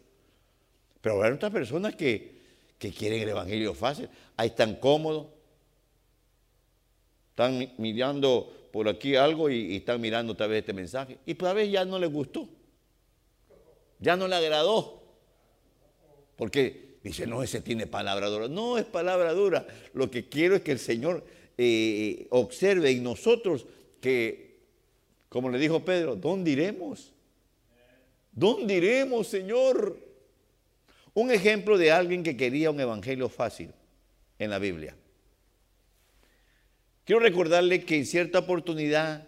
Pero 1.01 1.15
habrá 1.15 1.35
otras 1.35 1.51
personas 1.51 1.95
que, 1.95 2.38
que 2.79 2.91
quieren 2.91 3.21
el 3.21 3.29
evangelio 3.29 3.75
fácil 3.75 4.09
ahí 4.39 4.47
están 4.47 4.75
cómodos, 4.75 5.27
están 7.31 7.73
mirando 7.77 8.69
por 8.71 8.87
aquí 8.87 9.17
algo 9.17 9.49
y, 9.49 9.75
están 9.75 9.99
mirando 9.99 10.31
otra 10.31 10.47
vez 10.47 10.59
este 10.59 10.71
mensaje. 10.71 11.17
Y 11.25 11.35
tal 11.35 11.57
vez 11.57 11.69
ya 11.69 11.83
no 11.83 11.99
les 11.99 12.09
gustó, 12.09 12.47
ya 13.99 14.15
no 14.15 14.29
le 14.29 14.35
agradó, 14.35 15.03
porque 16.37 16.99
dice, 17.03 17.27
no, 17.27 17.43
ese 17.43 17.59
tiene 17.59 17.85
palabra 17.85 18.27
dura. 18.27 18.47
No 18.47 18.77
es 18.77 18.85
palabra 18.85 19.33
dura, 19.33 19.67
lo 19.93 20.09
que 20.09 20.29
quiero 20.29 20.55
es 20.55 20.61
que 20.61 20.71
el 20.71 20.79
Señor 20.79 21.25
eh, 21.57 22.27
observe 22.29 22.91
en 22.91 23.03
nosotros 23.03 23.65
que, 23.99 24.61
como 25.27 25.49
le 25.49 25.59
dijo 25.59 25.83
Pedro, 25.83 26.15
¿dónde 26.15 26.51
iremos? 26.51 27.11
¿Dónde 28.31 28.75
iremos, 28.75 29.27
Señor? 29.27 30.08
Un 31.19 31.31
ejemplo 31.31 31.77
de 31.77 31.91
alguien 31.91 32.23
que 32.23 32.37
quería 32.37 32.71
un 32.71 32.79
evangelio 32.79 33.27
fácil 33.27 33.71
en 34.37 34.49
la 34.49 34.57
Biblia. 34.57 34.95
Quiero 37.03 37.19
recordarle 37.19 37.83
que 37.83 37.97
en 37.97 38.05
cierta 38.05 38.39
oportunidad 38.39 39.27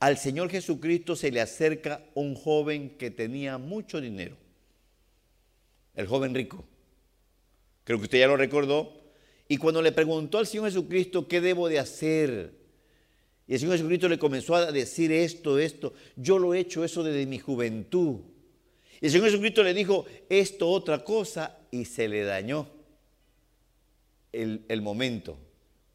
al 0.00 0.18
Señor 0.18 0.50
Jesucristo 0.50 1.14
se 1.14 1.30
le 1.30 1.40
acerca 1.40 2.04
un 2.14 2.34
joven 2.34 2.96
que 2.98 3.12
tenía 3.12 3.58
mucho 3.58 4.00
dinero, 4.00 4.36
el 5.94 6.08
joven 6.08 6.34
rico. 6.34 6.64
Creo 7.84 7.98
que 7.98 8.06
usted 8.06 8.18
ya 8.18 8.26
lo 8.26 8.36
recordó. 8.36 8.92
Y 9.46 9.56
cuando 9.56 9.82
le 9.82 9.92
preguntó 9.92 10.38
al 10.38 10.48
Señor 10.48 10.66
Jesucristo 10.66 11.28
qué 11.28 11.40
debo 11.40 11.68
de 11.68 11.78
hacer, 11.78 12.54
y 13.46 13.52
el 13.52 13.60
Señor 13.60 13.76
Jesucristo 13.76 14.08
le 14.08 14.18
comenzó 14.18 14.56
a 14.56 14.72
decir 14.72 15.12
esto, 15.12 15.60
esto, 15.60 15.94
yo 16.16 16.40
lo 16.40 16.54
he 16.54 16.58
hecho 16.58 16.84
eso 16.84 17.04
desde 17.04 17.24
mi 17.24 17.38
juventud. 17.38 18.16
Y 19.00 19.06
el 19.06 19.12
Señor 19.12 19.28
Jesucristo 19.28 19.62
le 19.62 19.72
dijo 19.72 20.04
esto, 20.28 20.68
otra 20.68 21.02
cosa, 21.02 21.58
y 21.70 21.84
se 21.84 22.08
le 22.08 22.24
dañó 22.24 22.68
el, 24.32 24.82
momento, 24.82 25.38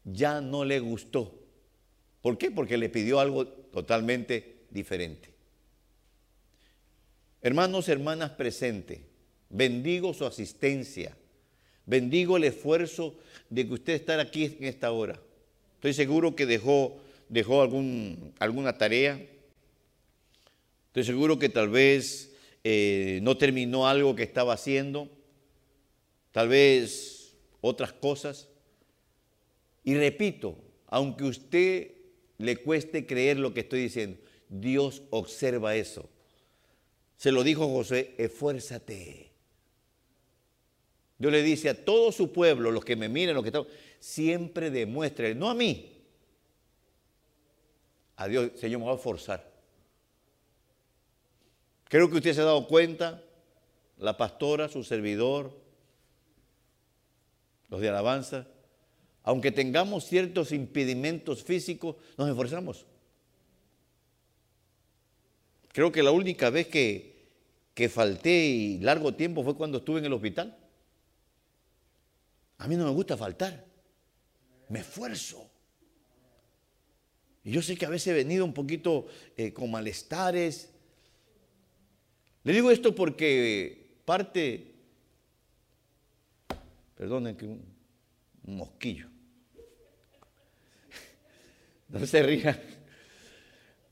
ya 0.04 0.40
no 0.40 0.64
le 0.64 0.80
gustó. 0.80 1.32
¿Por 2.20 2.36
qué? 2.36 2.50
Porque 2.50 2.76
le 2.76 2.88
pidió 2.88 3.20
algo 3.20 3.46
totalmente 3.46 4.64
diferente. 4.70 5.30
Hermanos, 7.42 7.88
hermanas 7.88 8.32
presentes, 8.32 9.00
bendigo 9.48 10.12
su 10.12 10.26
asistencia, 10.26 11.16
bendigo 11.86 12.36
el 12.36 12.44
esfuerzo 12.44 13.16
de 13.48 13.66
que 13.66 13.74
usted 13.74 13.92
estar 13.94 14.18
aquí 14.18 14.56
en 14.58 14.64
esta 14.64 14.90
hora. 14.90 15.20
Estoy 15.76 15.94
seguro 15.94 16.34
que 16.34 16.46
dejó, 16.46 16.98
dejó 17.28 17.62
algún, 17.62 18.34
alguna 18.40 18.76
tarea. 18.76 19.24
Estoy 20.88 21.04
seguro 21.04 21.38
que 21.38 21.48
tal 21.48 21.68
vez 21.68 22.25
eh, 22.68 23.20
no 23.22 23.36
terminó 23.36 23.86
algo 23.86 24.16
que 24.16 24.24
estaba 24.24 24.54
haciendo. 24.54 25.08
Tal 26.32 26.48
vez 26.48 27.36
otras 27.60 27.92
cosas. 27.92 28.48
Y 29.84 29.94
repito, 29.94 30.58
aunque 30.88 31.22
usted 31.22 31.92
le 32.38 32.56
cueste 32.56 33.06
creer 33.06 33.38
lo 33.38 33.54
que 33.54 33.60
estoy 33.60 33.82
diciendo, 33.82 34.18
Dios 34.48 35.04
observa 35.10 35.76
eso. 35.76 36.08
Se 37.16 37.30
lo 37.30 37.44
dijo 37.44 37.68
José, 37.68 38.16
esfuérzate. 38.18 39.30
Dios 41.18 41.30
le 41.30 41.44
dice 41.44 41.68
a 41.68 41.84
todo 41.84 42.10
su 42.10 42.32
pueblo, 42.32 42.72
los 42.72 42.84
que 42.84 42.96
me 42.96 43.08
miren, 43.08 43.36
los 43.36 43.44
que 43.44 43.50
están, 43.50 43.66
siempre 44.00 44.72
demuestre, 44.72 45.36
no 45.36 45.48
a 45.48 45.54
mí, 45.54 46.02
a 48.16 48.26
Dios, 48.26 48.50
Señor, 48.56 48.80
me 48.80 48.86
va 48.86 48.94
a 48.94 48.98
forzar. 48.98 49.55
Creo 51.88 52.10
que 52.10 52.16
usted 52.16 52.34
se 52.34 52.40
ha 52.40 52.44
dado 52.44 52.66
cuenta, 52.66 53.22
la 53.98 54.16
pastora, 54.16 54.68
su 54.68 54.82
servidor, 54.82 55.56
los 57.68 57.80
de 57.80 57.88
alabanza, 57.88 58.46
aunque 59.22 59.50
tengamos 59.50 60.04
ciertos 60.04 60.52
impedimentos 60.52 61.42
físicos, 61.42 61.96
nos 62.16 62.28
esforzamos. 62.28 62.86
Creo 65.72 65.92
que 65.92 66.02
la 66.02 66.10
única 66.10 66.50
vez 66.50 66.68
que, 66.68 67.28
que 67.74 67.88
falté 67.88 68.46
y 68.46 68.78
largo 68.78 69.14
tiempo 69.14 69.44
fue 69.44 69.56
cuando 69.56 69.78
estuve 69.78 69.98
en 69.98 70.06
el 70.06 70.12
hospital. 70.12 70.56
A 72.58 72.68
mí 72.68 72.76
no 72.76 72.84
me 72.84 72.92
gusta 72.92 73.16
faltar, 73.16 73.64
me 74.68 74.80
esfuerzo. 74.80 75.50
Y 77.44 77.52
yo 77.52 77.62
sé 77.62 77.76
que 77.76 77.86
a 77.86 77.90
veces 77.90 78.08
he 78.08 78.14
venido 78.14 78.44
un 78.44 78.54
poquito 78.54 79.06
eh, 79.36 79.52
con 79.52 79.70
malestares. 79.70 80.75
Le 82.46 82.52
digo 82.52 82.70
esto 82.70 82.94
porque 82.94 83.98
parte 84.04 84.72
Perdonen 86.96 87.36
que 87.36 87.44
un, 87.44 87.60
mosquillo. 88.44 89.08
No 91.88 92.06
se 92.06 92.22
rían. 92.22 92.60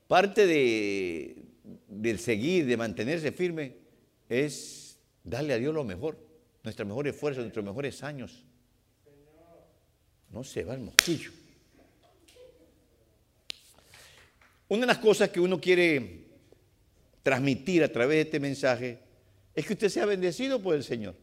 Parte 0.07 0.47
de, 0.47 1.37
del 1.89 2.21
seguir, 2.21 2.67
de 2.67 2.77
mantenerse 2.77 3.33
firme, 3.33 3.75
es 4.29 4.99
darle 5.25 5.55
a 5.55 5.59
Dios 5.59 5.75
lo 5.75 5.83
mejor, 5.83 6.17
nuestro 6.63 6.87
mejor 6.87 7.09
esfuerzo, 7.09 7.41
nuestros 7.41 7.65
mejores 7.65 8.05
años. 8.05 8.45
No 10.31 10.45
se 10.45 10.63
va 10.63 10.75
el 10.75 10.81
mosquillo. 10.81 11.33
Una 14.69 14.83
de 14.83 14.87
las 14.87 14.99
cosas 14.99 15.31
que 15.31 15.41
uno 15.41 15.61
quiere 15.61 16.24
transmitir 17.25 17.83
a 17.83 17.89
través 17.89 18.17
de 18.17 18.21
este 18.21 18.39
mensaje 18.39 19.01
es 19.55 19.67
que 19.67 19.73
usted 19.73 19.89
sea 19.89 20.07
bendecido 20.07 20.63
por 20.63 20.77
el 20.77 20.85
Señor. 20.85 21.17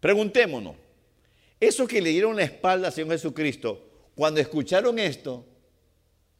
Preguntémonos, 0.00 0.76
esos 1.58 1.88
que 1.88 2.02
le 2.02 2.10
dieron 2.10 2.36
la 2.36 2.42
espalda 2.42 2.88
al 2.88 2.92
Señor 2.92 3.12
Jesucristo, 3.12 3.88
cuando 4.14 4.40
escucharon 4.40 4.98
esto, 4.98 5.46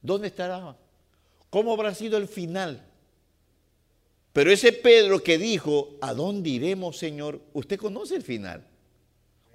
¿dónde 0.03 0.29
estará? 0.29 0.77
¿Cómo 1.49 1.73
habrá 1.73 1.95
sido 1.95 2.19
el 2.19 2.27
final? 2.27 2.85
Pero 4.33 4.51
ese 4.51 4.73
Pedro 4.73 5.23
que 5.23 5.39
dijo, 5.39 5.97
¿a 6.01 6.13
dónde 6.13 6.51
iremos, 6.51 6.99
Señor? 6.99 7.41
Usted 7.53 7.79
conoce 7.79 8.17
el 8.17 8.23
final. 8.23 8.67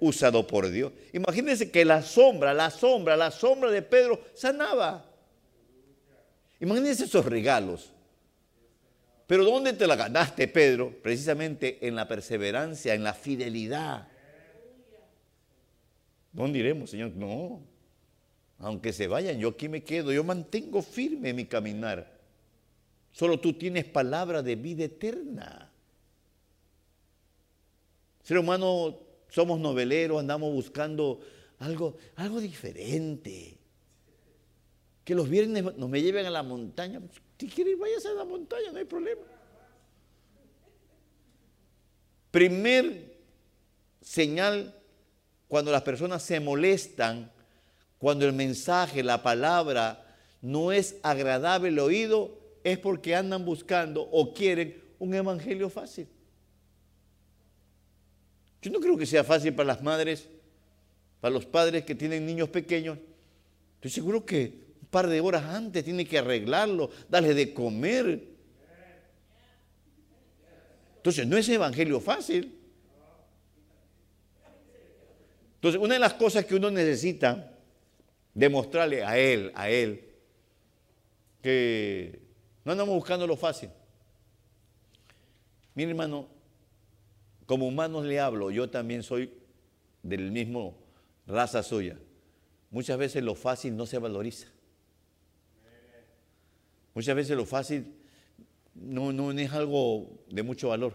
Usado 0.00 0.46
por 0.46 0.68
Dios. 0.70 0.92
Imagínense 1.12 1.70
que 1.70 1.84
la 1.84 2.02
sombra, 2.02 2.54
la 2.54 2.70
sombra, 2.70 3.16
la 3.16 3.30
sombra 3.30 3.70
de 3.70 3.82
Pedro 3.82 4.20
sanaba. 4.34 5.11
Imagínense 6.62 7.04
esos 7.06 7.26
regalos. 7.26 7.90
Pero 9.26 9.44
¿dónde 9.44 9.72
te 9.72 9.84
la 9.88 9.96
ganaste, 9.96 10.46
Pedro? 10.46 10.94
Precisamente 11.02 11.88
en 11.88 11.96
la 11.96 12.06
perseverancia, 12.06 12.94
en 12.94 13.02
la 13.02 13.14
fidelidad. 13.14 14.06
¿Dónde 16.30 16.60
iremos, 16.60 16.90
Señor? 16.90 17.10
No. 17.16 17.60
Aunque 18.58 18.92
se 18.92 19.08
vayan, 19.08 19.40
yo 19.40 19.48
aquí 19.48 19.68
me 19.68 19.82
quedo. 19.82 20.12
Yo 20.12 20.22
mantengo 20.22 20.82
firme 20.82 21.32
mi 21.32 21.46
caminar. 21.46 22.20
Solo 23.10 23.40
tú 23.40 23.54
tienes 23.54 23.84
palabra 23.84 24.40
de 24.40 24.54
vida 24.54 24.84
eterna. 24.84 25.68
Ser 28.22 28.38
humano, 28.38 29.00
somos 29.28 29.58
noveleros, 29.58 30.20
andamos 30.20 30.52
buscando 30.52 31.18
algo, 31.58 31.96
algo 32.14 32.40
diferente. 32.40 33.58
Que 35.12 35.16
los 35.16 35.28
viernes 35.28 35.62
nos 35.76 35.90
me 35.90 36.00
lleven 36.00 36.24
a 36.24 36.30
la 36.30 36.42
montaña. 36.42 36.98
Si 37.38 37.46
quieres, 37.46 37.78
vayas 37.78 38.06
a 38.06 38.14
la 38.14 38.24
montaña, 38.24 38.72
no 38.72 38.78
hay 38.78 38.86
problema. 38.86 39.20
Primer 42.30 43.18
señal 44.00 44.74
cuando 45.48 45.70
las 45.70 45.82
personas 45.82 46.22
se 46.22 46.40
molestan, 46.40 47.30
cuando 47.98 48.24
el 48.24 48.32
mensaje, 48.32 49.02
la 49.02 49.22
palabra 49.22 50.16
no 50.40 50.72
es 50.72 50.96
agradable 51.02 51.68
al 51.68 51.78
oído, 51.80 52.38
es 52.64 52.78
porque 52.78 53.14
andan 53.14 53.44
buscando 53.44 54.00
o 54.00 54.32
quieren 54.32 54.82
un 54.98 55.12
evangelio 55.12 55.68
fácil. 55.68 56.08
Yo 58.62 58.70
no 58.70 58.80
creo 58.80 58.96
que 58.96 59.04
sea 59.04 59.24
fácil 59.24 59.54
para 59.54 59.66
las 59.66 59.82
madres, 59.82 60.26
para 61.20 61.34
los 61.34 61.44
padres 61.44 61.84
que 61.84 61.94
tienen 61.94 62.24
niños 62.24 62.48
pequeños. 62.48 62.96
Estoy 63.74 63.90
seguro 63.90 64.24
que 64.24 64.61
par 64.92 65.08
de 65.08 65.22
horas 65.22 65.44
antes 65.44 65.82
tienen 65.82 66.06
que 66.06 66.18
arreglarlo, 66.18 66.90
darle 67.08 67.32
de 67.32 67.54
comer. 67.54 68.28
Entonces, 70.96 71.26
no 71.26 71.38
es 71.38 71.48
evangelio 71.48 71.98
fácil. 71.98 72.58
Entonces, 75.54 75.80
una 75.80 75.94
de 75.94 76.00
las 76.00 76.12
cosas 76.12 76.44
que 76.44 76.54
uno 76.54 76.70
necesita 76.70 77.58
demostrarle 78.34 79.02
a 79.02 79.16
él, 79.16 79.50
a 79.54 79.70
él, 79.70 80.10
que 81.40 82.20
no 82.62 82.72
andamos 82.72 82.94
buscando 82.94 83.26
lo 83.26 83.36
fácil. 83.36 83.70
Mi 85.74 85.84
hermano, 85.84 86.28
como 87.46 87.66
humanos 87.66 88.04
le 88.04 88.20
hablo, 88.20 88.50
yo 88.50 88.68
también 88.68 89.02
soy 89.02 89.32
del 90.02 90.30
mismo 90.30 90.76
raza 91.26 91.62
suya. 91.62 91.96
Muchas 92.70 92.98
veces 92.98 93.22
lo 93.22 93.34
fácil 93.34 93.74
no 93.74 93.86
se 93.86 93.96
valoriza. 93.96 94.48
Muchas 96.94 97.16
veces 97.16 97.36
lo 97.36 97.46
fácil 97.46 97.86
no, 98.74 99.12
no 99.12 99.32
es 99.32 99.52
algo 99.52 100.10
de 100.28 100.42
mucho 100.42 100.68
valor. 100.68 100.94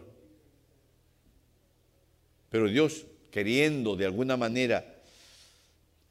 Pero 2.49 2.67
Dios, 2.67 3.05
queriendo 3.31 3.95
de 3.95 4.05
alguna 4.05 4.37
manera 4.37 4.95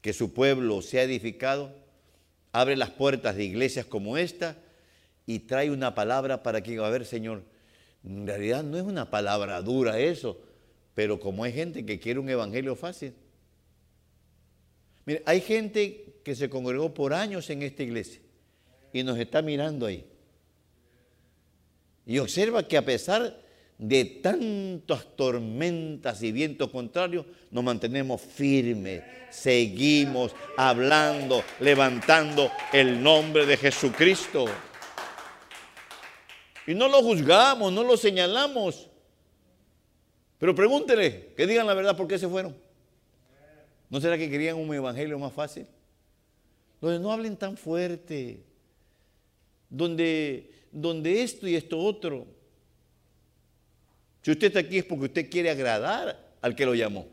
que 0.00 0.12
su 0.12 0.32
pueblo 0.32 0.82
sea 0.82 1.02
edificado, 1.02 1.74
abre 2.52 2.76
las 2.76 2.90
puertas 2.90 3.36
de 3.36 3.44
iglesias 3.44 3.86
como 3.86 4.16
esta 4.16 4.56
y 5.26 5.40
trae 5.40 5.70
una 5.70 5.94
palabra 5.94 6.42
para 6.42 6.62
que, 6.62 6.78
a 6.78 6.88
ver, 6.88 7.04
Señor, 7.04 7.42
en 8.04 8.26
realidad 8.26 8.62
no 8.62 8.76
es 8.76 8.84
una 8.84 9.10
palabra 9.10 9.60
dura 9.62 9.98
eso, 9.98 10.40
pero 10.94 11.18
como 11.18 11.44
hay 11.44 11.52
gente 11.52 11.84
que 11.84 11.98
quiere 11.98 12.20
un 12.20 12.28
evangelio 12.28 12.76
fácil. 12.76 13.14
Mire, 15.04 15.22
hay 15.26 15.40
gente 15.40 16.14
que 16.24 16.34
se 16.34 16.48
congregó 16.48 16.94
por 16.94 17.14
años 17.14 17.48
en 17.50 17.62
esta 17.62 17.82
iglesia 17.82 18.20
y 19.00 19.04
nos 19.04 19.18
está 19.18 19.42
mirando 19.42 19.86
ahí. 19.86 20.04
Y 22.06 22.18
observa 22.18 22.62
que 22.62 22.76
a 22.76 22.84
pesar 22.84 23.40
de 23.78 24.04
tantas 24.04 25.04
tormentas 25.16 26.22
y 26.22 26.32
vientos 26.32 26.70
contrarios, 26.70 27.26
nos 27.50 27.62
mantenemos 27.62 28.20
firmes, 28.20 29.02
seguimos 29.30 30.34
hablando, 30.56 31.42
levantando 31.60 32.50
el 32.72 33.02
nombre 33.02 33.44
de 33.44 33.56
Jesucristo. 33.56 34.46
Y 36.66 36.74
no 36.74 36.88
lo 36.88 37.02
juzgamos, 37.02 37.72
no 37.72 37.84
lo 37.84 37.96
señalamos. 37.96 38.88
Pero 40.38 40.54
pregúntele, 40.54 41.32
que 41.36 41.46
digan 41.46 41.66
la 41.66 41.74
verdad 41.74 41.96
por 41.96 42.08
qué 42.08 42.18
se 42.18 42.28
fueron. 42.28 42.56
¿No 43.88 44.00
será 44.00 44.18
que 44.18 44.30
querían 44.30 44.56
un 44.56 44.72
evangelio 44.74 45.18
más 45.18 45.32
fácil? 45.32 45.66
Donde 46.80 46.98
no 46.98 47.12
hablen 47.12 47.36
tan 47.36 47.56
fuerte. 47.56 48.42
Donde, 49.68 50.50
donde 50.70 51.22
esto 51.22 51.46
y 51.46 51.56
esto 51.56 51.78
otro. 51.78 52.26
Si 54.22 54.30
usted 54.30 54.48
está 54.48 54.60
aquí 54.60 54.78
es 54.78 54.84
porque 54.84 55.04
usted 55.06 55.30
quiere 55.30 55.50
agradar 55.50 56.34
al 56.40 56.54
que 56.56 56.66
lo 56.66 56.74
llamó. 56.74 57.06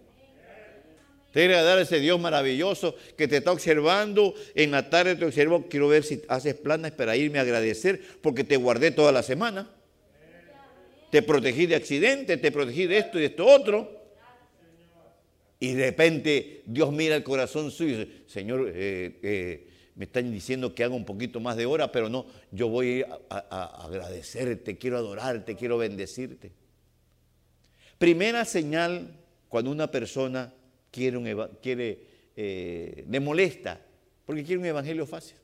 Te 1.31 1.39
quiere 1.39 1.55
agradar 1.55 1.79
a 1.79 1.81
ese 1.81 1.99
Dios 1.99 2.19
maravilloso 2.19 2.95
que 3.17 3.27
te 3.27 3.37
está 3.37 3.51
observando. 3.51 4.35
En 4.53 4.69
la 4.69 4.89
tarde 4.89 5.15
te 5.15 5.25
observo, 5.25 5.67
quiero 5.67 5.87
ver 5.87 6.03
si 6.03 6.21
haces 6.27 6.53
planes 6.53 6.91
para 6.91 7.17
irme 7.17 7.39
a 7.39 7.41
agradecer 7.41 8.01
porque 8.21 8.43
te 8.43 8.55
guardé 8.55 8.91
toda 8.91 9.11
la 9.11 9.23
semana. 9.23 9.67
Te 11.09 11.21
protegí 11.23 11.65
de 11.65 11.75
accidentes, 11.75 12.39
te 12.39 12.51
protegí 12.51 12.85
de 12.85 12.99
esto 12.99 13.17
y 13.17 13.21
de 13.21 13.27
esto 13.27 13.45
otro. 13.47 14.03
Y 15.59 15.73
de 15.73 15.85
repente 15.85 16.61
Dios 16.65 16.91
mira 16.91 17.15
el 17.15 17.23
corazón 17.23 17.71
suyo 17.71 17.95
y 17.95 17.97
dice, 17.99 18.11
Señor, 18.27 18.71
eh, 18.73 19.19
eh, 19.23 19.67
me 19.95 20.06
están 20.06 20.32
diciendo 20.32 20.73
que 20.73 20.84
haga 20.84 20.95
un 20.95 21.06
poquito 21.06 21.39
más 21.39 21.56
de 21.56 21.65
hora, 21.65 21.91
pero 21.91 22.10
no, 22.10 22.25
yo 22.51 22.67
voy 22.67 23.06
a, 23.29 23.84
agradecerte, 23.86 24.77
quiero 24.77 24.97
adorarte, 24.97 25.56
quiero 25.56 25.77
bendecirte. 25.77 26.51
Primera 27.97 28.43
señal 28.45 29.19
cuando 29.49 29.71
una 29.71 29.89
persona 29.91 30.51
quiere 30.89 31.99
eh, 32.36 33.06
le 33.08 33.19
molesta, 33.19 33.79
porque 34.25 34.43
quiere 34.43 34.60
un 34.60 34.65
evangelio 34.65 35.06
fácil. 35.06 35.38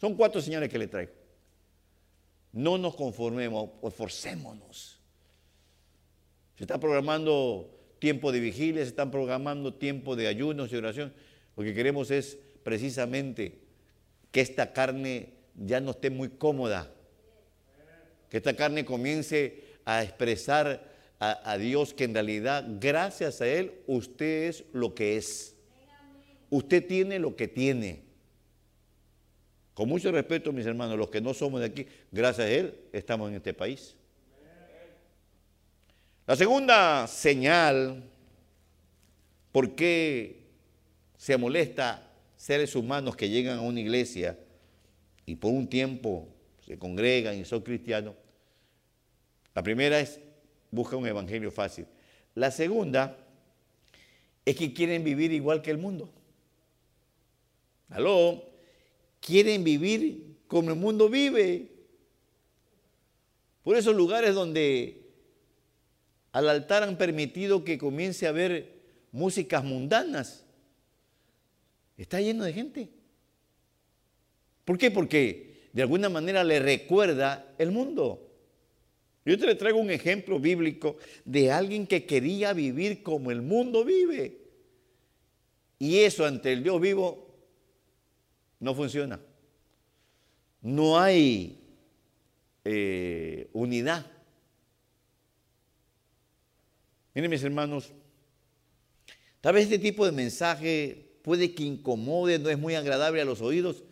Son 0.00 0.14
cuatro 0.14 0.40
señales 0.40 0.68
que 0.68 0.78
le 0.78 0.86
traigo. 0.86 1.12
No 2.52 2.78
nos 2.78 2.94
conformemos, 2.94 3.70
esforcémonos. 3.82 5.00
Se 6.56 6.62
está 6.62 6.78
programando 6.78 7.70
tiempo 7.98 8.30
de 8.30 8.38
vigilia, 8.38 8.82
se 8.82 8.90
están 8.90 9.10
programando 9.10 9.74
tiempo 9.74 10.14
de 10.14 10.28
ayunos 10.28 10.72
y 10.72 10.76
oración. 10.76 11.12
Lo 11.56 11.64
que 11.64 11.74
queremos 11.74 12.12
es 12.12 12.38
precisamente 12.62 13.63
que 14.34 14.40
esta 14.40 14.72
carne 14.72 15.28
ya 15.54 15.80
no 15.80 15.92
esté 15.92 16.10
muy 16.10 16.28
cómoda, 16.28 16.90
que 18.28 18.38
esta 18.38 18.56
carne 18.56 18.84
comience 18.84 19.62
a 19.84 20.02
expresar 20.02 20.90
a, 21.20 21.56
Dios 21.56 21.94
que 21.94 22.02
en 22.02 22.14
realidad, 22.14 22.66
gracias 22.80 23.40
a 23.40 23.46
Él, 23.46 23.72
usted 23.86 24.48
es 24.48 24.64
lo 24.72 24.92
que 24.92 25.16
es. 25.16 25.54
Usted 26.50 26.84
tiene 26.84 27.20
lo 27.20 27.36
que 27.36 27.46
tiene. 27.46 28.02
Con 29.72 29.88
mucho 29.88 30.10
respeto, 30.10 30.52
mis 30.52 30.66
hermanos, 30.66 30.98
los 30.98 31.10
que 31.10 31.20
no 31.20 31.32
somos 31.32 31.60
de 31.60 31.66
aquí, 31.66 31.86
gracias 32.10 32.48
a 32.48 32.50
Él, 32.50 32.74
estamos 32.92 33.28
en 33.30 33.36
este 33.36 33.54
país. 33.54 33.94
La 36.26 36.34
segunda 36.34 37.06
señal, 37.06 38.02
¿por 39.52 39.76
qué 39.76 40.42
se 41.16 41.36
molesta 41.36 42.03
seres 42.44 42.76
humanos 42.76 43.16
que 43.16 43.30
llegan 43.30 43.56
a 43.56 43.62
una 43.62 43.80
iglesia 43.80 44.38
y 45.24 45.34
por 45.36 45.50
un 45.50 45.66
tiempo 45.66 46.28
se 46.60 46.78
congregan 46.78 47.38
y 47.38 47.46
son 47.46 47.62
cristianos? 47.62 48.14
La 49.54 49.62
primera 49.62 49.98
es 49.98 50.20
busca 50.70 50.94
un 50.94 51.06
evangelio 51.06 51.50
fácil. 51.50 51.86
La 52.34 52.50
segunda 52.50 53.16
es 54.44 54.56
que 54.56 54.74
quieren 54.74 55.02
vivir 55.04 55.32
igual 55.32 55.62
que 55.62 55.70
el 55.70 55.78
mundo. 55.78 56.12
Aló, 57.88 58.44
quieren 59.20 59.64
vivir 59.64 60.36
como 60.46 60.68
el 60.68 60.76
mundo 60.76 61.08
vive. 61.08 61.70
Por 63.62 63.74
esos 63.74 63.96
lugares 63.96 64.34
donde 64.34 65.00
al 66.30 66.50
altar 66.50 66.82
han 66.82 66.98
permitido 66.98 67.64
que 67.64 67.78
comience 67.78 68.26
a 68.26 68.30
haber 68.30 68.70
músicas 69.12 69.64
mundanas, 69.64 70.43
está 71.96 72.20
lleno 72.20 72.44
de 72.44 72.52
gente. 72.52 72.88
¿Por 74.64 74.78
qué? 74.78 74.90
Porque 74.90 75.68
de 75.72 75.82
alguna 75.82 76.08
manera 76.08 76.44
le 76.44 76.58
recuerda 76.58 77.54
el 77.58 77.70
mundo. 77.70 78.30
Yo 79.24 79.38
te 79.38 79.46
le 79.46 79.54
traigo 79.54 79.78
un 79.78 79.90
ejemplo 79.90 80.38
bíblico 80.38 80.96
de 81.24 81.50
alguien 81.50 81.86
que 81.86 82.04
quería 82.04 82.52
vivir 82.52 83.02
como 83.02 83.30
el 83.30 83.42
mundo 83.42 83.84
vive. 83.84 84.38
Y 85.78 85.98
eso 86.00 86.24
ante 86.24 86.52
el 86.52 86.62
Dios 86.62 86.80
vivo 86.80 87.34
no 88.60 88.74
funciona. 88.74 89.20
No 90.60 90.98
hay 90.98 91.58
eh, 92.64 93.48
unidad. 93.52 94.10
Miren 97.14 97.30
mis 97.30 97.44
hermanos, 97.44 97.92
tal 99.40 99.54
vez 99.54 99.64
este 99.64 99.78
tipo 99.78 100.04
de 100.04 100.12
mensaje 100.12 101.03
puede 101.24 101.54
que 101.54 101.62
incomode, 101.62 102.38
no 102.38 102.50
es 102.50 102.58
muy 102.58 102.74
agradable 102.74 103.22
a 103.22 103.24
los 103.24 103.40
oídos, 103.40 103.82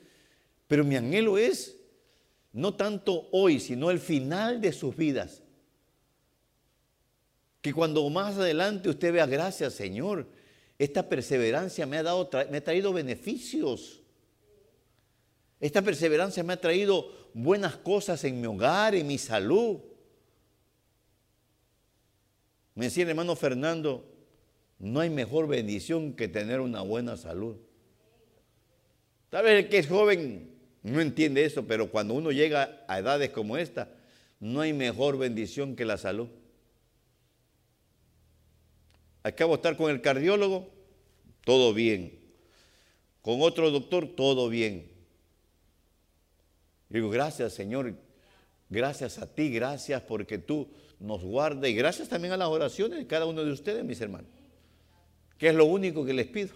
pero 0.68 0.84
mi 0.84 0.96
anhelo 0.96 1.38
es 1.38 1.78
no 2.52 2.74
tanto 2.74 3.26
hoy, 3.32 3.58
sino 3.58 3.90
el 3.90 3.98
final 3.98 4.60
de 4.60 4.70
sus 4.74 4.94
vidas. 4.94 5.42
Que 7.62 7.72
cuando 7.72 8.08
más 8.10 8.36
adelante 8.36 8.90
usted 8.90 9.14
vea, 9.14 9.24
gracias 9.24 9.72
Señor, 9.72 10.28
esta 10.78 11.08
perseverancia 11.08 11.86
me 11.86 11.96
ha, 11.96 12.02
dado, 12.02 12.28
me 12.50 12.58
ha 12.58 12.64
traído 12.64 12.92
beneficios. 12.92 14.02
Esta 15.58 15.80
perseverancia 15.80 16.42
me 16.42 16.52
ha 16.52 16.60
traído 16.60 17.30
buenas 17.32 17.76
cosas 17.76 18.22
en 18.24 18.42
mi 18.42 18.46
hogar, 18.46 18.94
en 18.94 19.06
mi 19.06 19.16
salud. 19.16 19.78
Me 22.74 22.86
decía 22.86 23.04
el 23.04 23.10
hermano 23.10 23.34
Fernando, 23.36 24.11
no 24.82 24.98
hay 24.98 25.10
mejor 25.10 25.46
bendición 25.46 26.12
que 26.14 26.26
tener 26.26 26.60
una 26.60 26.82
buena 26.82 27.16
salud. 27.16 27.54
Tal 29.30 29.44
vez 29.44 29.64
el 29.64 29.70
que 29.70 29.78
es 29.78 29.86
joven 29.86 30.50
no 30.82 31.00
entiende 31.00 31.44
eso, 31.44 31.64
pero 31.68 31.88
cuando 31.88 32.14
uno 32.14 32.32
llega 32.32 32.84
a 32.88 32.98
edades 32.98 33.30
como 33.30 33.56
esta, 33.56 33.88
no 34.40 34.60
hay 34.60 34.72
mejor 34.72 35.18
bendición 35.18 35.76
que 35.76 35.84
la 35.84 35.98
salud. 35.98 36.26
Acabo 39.22 39.52
de 39.52 39.58
estar 39.58 39.76
con 39.76 39.88
el 39.88 40.00
cardiólogo, 40.00 40.68
todo 41.44 41.72
bien. 41.72 42.18
Con 43.22 43.40
otro 43.40 43.70
doctor, 43.70 44.08
todo 44.16 44.48
bien. 44.48 44.90
Digo, 46.88 47.08
gracias 47.08 47.52
Señor, 47.52 47.94
gracias 48.68 49.18
a 49.18 49.32
ti, 49.32 49.48
gracias 49.48 50.02
porque 50.02 50.38
tú 50.38 50.68
nos 50.98 51.22
guardas 51.22 51.70
y 51.70 51.74
gracias 51.74 52.08
también 52.08 52.34
a 52.34 52.36
las 52.36 52.48
oraciones 52.48 52.98
de 52.98 53.06
cada 53.06 53.26
uno 53.26 53.44
de 53.44 53.52
ustedes, 53.52 53.84
mis 53.84 54.00
hermanos, 54.00 54.41
que 55.42 55.48
es 55.48 55.56
lo 55.56 55.64
único 55.64 56.04
que 56.04 56.14
les 56.14 56.28
pido. 56.28 56.54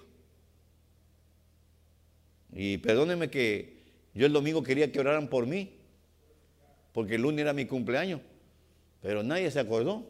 Y 2.53 2.79
perdónenme 2.79 3.29
que 3.29 3.83
yo 4.15 4.27
el 4.27 4.33
domingo 4.33 4.63
quería 4.63 4.93
que 4.93 5.01
oraran 5.01 5.27
por 5.27 5.45
mí, 5.45 5.73
porque 6.93 7.17
el 7.17 7.23
lunes 7.23 7.41
era 7.41 7.53
mi 7.53 7.67
cumpleaños, 7.67 8.21
pero 9.03 9.25
nadie 9.25 9.51
se 9.51 9.59
acordó. 9.59 10.07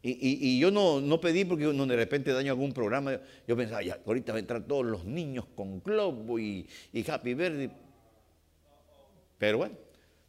Y, 0.00 0.58
yo 0.58 0.70
no, 0.70 1.20
pedí 1.20 1.44
porque 1.44 1.68
uno 1.68 1.84
de 1.84 1.96
repente 1.96 2.32
daño 2.32 2.52
algún 2.52 2.72
programa. 2.72 3.20
Yo 3.46 3.54
pensaba, 3.54 3.82
ya, 3.82 4.00
ahorita 4.06 4.32
van 4.32 4.38
a 4.38 4.40
entrar 4.40 4.62
todos 4.62 4.86
los 4.86 5.04
niños 5.04 5.44
con 5.54 5.82
globo 5.82 6.38
y, 6.38 6.66
y 6.90 7.10
Happy 7.10 7.34
Verde. 7.34 7.70
Pero 9.36 9.58
bueno, 9.58 9.74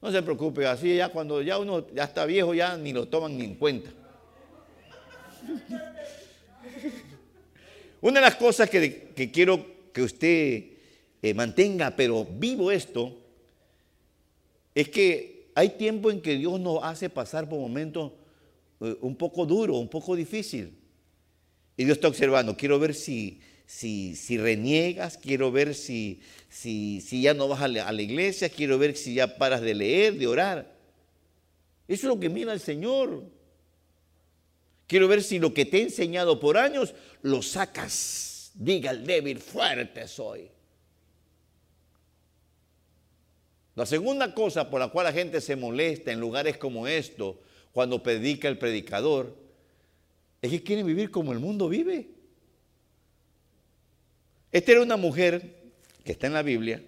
no 0.02 0.12
se 0.12 0.22
preocupe, 0.22 0.68
así 0.68 0.94
ya 0.94 1.08
cuando 1.08 1.42
ya 1.42 1.58
uno 1.58 1.88
ya 1.96 2.04
está 2.04 2.26
viejo, 2.26 2.54
ya 2.54 2.76
ni 2.76 2.92
lo 2.92 3.08
toman 3.08 3.38
ni 3.38 3.46
en 3.46 3.56
cuenta. 3.56 3.92
Una 8.02 8.20
de 8.20 8.26
las 8.26 8.36
cosas 8.36 8.70
que, 8.70 9.30
quiero 9.32 9.66
que 9.94 10.02
usted 10.02 10.64
eh, 11.22 11.34
mantenga, 11.34 11.96
pero 11.96 12.26
vivo 12.26 12.72
esto, 12.72 13.18
es 14.74 14.90
que 14.90 15.52
hay 15.54 15.70
tiempo 15.70 16.10
en 16.10 16.22
que 16.22 16.38
Dios 16.38 16.60
nos 16.60 16.84
hace 16.84 17.10
pasar 17.10 17.48
por 17.48 17.60
momentos 17.60 18.14
eh, 18.80 18.98
un 19.02 19.16
poco 19.16 19.46
duro, 19.46 19.76
un 19.76 19.90
poco 19.90 20.16
difícil. 20.16 20.74
Y 21.78 21.86
Dios 21.86 21.98
está 21.98 22.08
observando, 22.08 22.58
quiero 22.58 22.80
ver 22.80 22.96
si, 22.96 23.40
si, 23.66 24.38
reniegas, 24.38 25.18
quiero 25.18 25.52
ver 25.52 25.76
si 25.76 26.20
ya 27.12 27.34
no 27.34 27.48
vas 27.48 27.62
a 27.62 27.68
la, 27.68 27.88
a 27.88 27.92
la, 27.92 28.02
iglesia, 28.02 28.50
quiero 28.50 28.78
ver 28.78 28.98
si 28.98 29.14
ya 29.14 29.38
paras 29.38 29.62
de 29.62 29.76
leer, 29.76 30.18
de 30.18 30.28
orar. 30.28 30.74
Eso 31.88 32.08
es 32.08 32.14
lo 32.14 32.20
que 32.20 32.30
mira 32.30 32.54
el 32.54 32.60
Señor. 32.60 33.24
Quiero 34.92 35.08
ver 35.08 35.24
si 35.24 35.40
lo 35.40 35.54
que 35.54 35.66
te 35.66 35.78
he 35.78 35.84
enseñado 35.84 36.38
por 36.38 36.58
años 36.58 36.94
lo 37.22 37.42
sacas. 37.42 38.52
Diga 38.56 38.92
el 38.92 39.06
débil, 39.06 39.40
fuerte 39.40 40.06
soy. 40.06 40.52
La 43.76 43.86
segunda 43.86 44.36
cosa 44.36 44.70
por 44.70 44.82
la 44.82 44.90
cual 44.90 45.06
la 45.06 45.14
gente 45.14 45.40
se 45.40 45.56
molesta 45.56 46.12
en 46.12 46.20
lugares 46.20 46.58
como 46.58 46.90
esto 46.90 47.40
cuando 47.72 48.04
predica 48.04 48.50
el 48.50 48.58
predicador, 48.58 49.34
es 50.42 50.52
que 50.52 50.62
quieren 50.62 50.86
vivir 50.86 51.10
como 51.10 51.32
el 51.32 51.40
mundo 51.40 51.70
vive. 51.70 52.10
Esta 54.52 54.74
era 54.74 54.82
una 54.82 54.98
mujer 54.98 55.72
que 56.04 56.12
está 56.12 56.28
en 56.28 56.34
la 56.34 56.44
Biblia, 56.44 56.84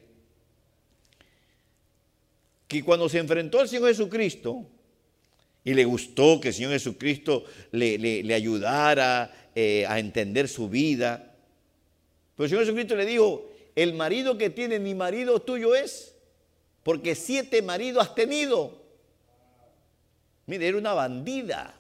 que 2.68 2.84
cuando 2.84 3.08
se 3.08 3.20
enfrentó 3.20 3.62
al 3.62 3.70
Señor 3.70 3.88
Jesucristo 3.88 4.68
y 5.64 5.74
le 5.74 5.86
gustó 5.86 6.40
que 6.42 6.50
el 6.50 6.54
Señor 6.54 6.72
Jesucristo 6.72 7.46
le, 7.72 8.34
ayudara 8.34 9.50
eh, 9.56 9.86
a 9.88 10.00
entender 10.00 10.48
su 10.48 10.70
vida, 10.70 11.36
pero 12.36 12.46
el 12.46 12.50
Señor 12.50 12.66
Jesucristo 12.66 12.96
le 12.96 13.06
dijo, 13.06 13.50
el 13.76 13.94
marido 13.94 14.38
que 14.38 14.50
tiene 14.50 14.80
mi 14.80 14.96
marido 14.96 15.42
tuyo 15.42 15.76
es, 15.76 16.16
porque 16.84 17.16
siete 17.16 17.62
maridos 17.62 18.04
has 18.04 18.16
tenido. 18.16 18.82
Mire, 20.46 20.68
era 20.68 20.78
una 20.78 20.94
bandida. 20.94 21.80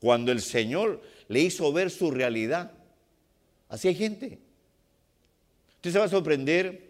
Cuando 0.00 0.32
el 0.32 0.42
Señor 0.42 1.00
le 1.28 1.40
hizo 1.40 1.72
ver 1.72 1.90
su 1.90 2.10
realidad. 2.10 2.72
Así 3.68 3.88
hay 3.88 3.94
gente. 3.94 4.38
Usted 5.76 5.92
se 5.92 5.98
va 5.98 6.04
a 6.04 6.08
sorprender, 6.08 6.83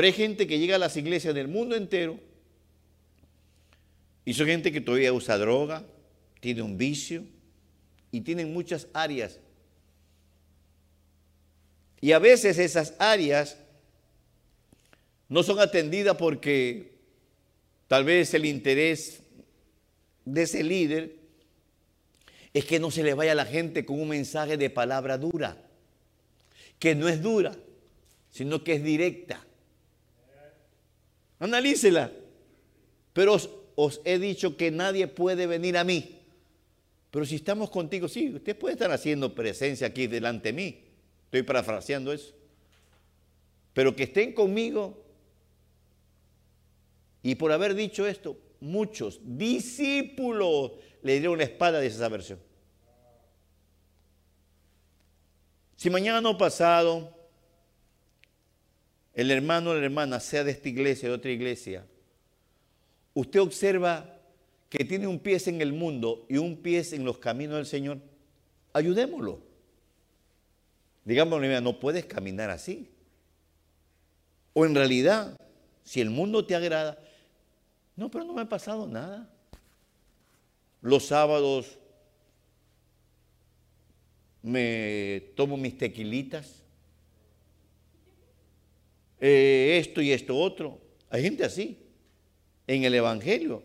pero 0.00 0.06
hay 0.06 0.14
gente 0.14 0.46
que 0.46 0.58
llega 0.58 0.76
a 0.76 0.78
las 0.78 0.96
iglesias 0.96 1.34
del 1.34 1.46
mundo 1.46 1.76
entero 1.76 2.18
y 4.24 4.32
son 4.32 4.46
gente 4.46 4.72
que 4.72 4.80
todavía 4.80 5.12
usa 5.12 5.36
droga, 5.36 5.84
tiene 6.40 6.62
un 6.62 6.78
vicio 6.78 7.22
y 8.10 8.22
tienen 8.22 8.50
muchas 8.50 8.88
áreas. 8.94 9.40
Y 12.00 12.12
a 12.12 12.18
veces 12.18 12.56
esas 12.56 12.94
áreas 12.98 13.58
no 15.28 15.42
son 15.42 15.60
atendidas 15.60 16.16
porque 16.16 16.94
tal 17.86 18.04
vez 18.04 18.32
el 18.32 18.46
interés 18.46 19.20
de 20.24 20.42
ese 20.44 20.64
líder 20.64 21.14
es 22.54 22.64
que 22.64 22.80
no 22.80 22.90
se 22.90 23.02
le 23.02 23.12
vaya 23.12 23.32
a 23.32 23.34
la 23.34 23.44
gente 23.44 23.84
con 23.84 24.00
un 24.00 24.08
mensaje 24.08 24.56
de 24.56 24.70
palabra 24.70 25.18
dura, 25.18 25.62
que 26.78 26.94
no 26.94 27.06
es 27.06 27.20
dura, 27.20 27.54
sino 28.30 28.64
que 28.64 28.76
es 28.76 28.82
directa. 28.82 29.44
Analícela. 31.40 32.12
Pero 33.12 33.36
os, 33.74 34.00
he 34.04 34.18
dicho 34.18 34.56
que 34.56 34.70
nadie 34.70 35.08
puede 35.08 35.46
venir 35.48 35.76
a 35.76 35.82
mí. 35.82 36.20
Pero 37.10 37.26
si 37.26 37.34
estamos 37.34 37.70
contigo, 37.70 38.06
sí, 38.06 38.32
usted 38.32 38.56
puede 38.56 38.74
estar 38.74 38.92
haciendo 38.92 39.34
presencia 39.34 39.88
aquí 39.88 40.06
delante 40.06 40.50
de 40.50 40.52
mí. 40.52 40.84
Estoy 41.24 41.42
parafraseando 41.42 42.12
eso. 42.12 42.32
Pero 43.72 43.96
que 43.96 44.04
estén 44.04 44.32
conmigo 44.32 45.02
y 47.22 47.34
por 47.34 47.52
haber 47.52 47.74
dicho 47.74 48.06
esto, 48.06 48.38
muchos 48.60 49.20
discípulos 49.22 50.72
le 51.02 51.18
dieron 51.18 51.38
la 51.38 51.44
espada 51.44 51.80
de 51.80 51.86
esa 51.86 52.08
versión. 52.08 52.38
Si 55.76 55.88
mañana 55.90 56.20
no 56.20 56.36
pasado 56.36 57.19
el 59.20 59.30
hermano 59.30 59.70
o 59.70 59.74
la 59.74 59.84
hermana, 59.84 60.18
sea 60.18 60.44
de 60.44 60.52
esta 60.52 60.68
iglesia 60.70 61.08
o 61.08 61.12
de 61.12 61.18
otra 61.18 61.30
iglesia, 61.30 61.84
usted 63.12 63.40
observa 63.40 64.18
que 64.70 64.82
tiene 64.84 65.06
un 65.06 65.18
pie 65.18 65.36
en 65.44 65.60
el 65.60 65.74
mundo 65.74 66.24
y 66.28 66.38
un 66.38 66.56
pie 66.56 66.82
en 66.92 67.04
los 67.04 67.18
caminos 67.18 67.56
del 67.56 67.66
Señor, 67.66 67.98
ayudémoslo. 68.72 69.42
Digámosle, 71.04 71.60
no 71.60 71.78
puedes 71.78 72.06
caminar 72.06 72.48
así. 72.48 72.88
O 74.54 74.64
en 74.64 74.74
realidad, 74.74 75.38
si 75.84 76.00
el 76.00 76.08
mundo 76.08 76.46
te 76.46 76.54
agrada, 76.54 76.98
no, 77.96 78.10
pero 78.10 78.24
no 78.24 78.32
me 78.32 78.40
ha 78.40 78.48
pasado 78.48 78.86
nada. 78.86 79.28
Los 80.80 81.06
sábados 81.06 81.78
me 84.42 85.32
tomo 85.36 85.58
mis 85.58 85.76
tequilitas. 85.76 86.59
Eh, 89.20 89.78
esto 89.78 90.00
y 90.00 90.12
esto 90.12 90.36
otro. 90.36 90.80
Hay 91.10 91.22
gente 91.22 91.44
así 91.44 91.78
en 92.66 92.84
el 92.84 92.94
Evangelio. 92.94 93.62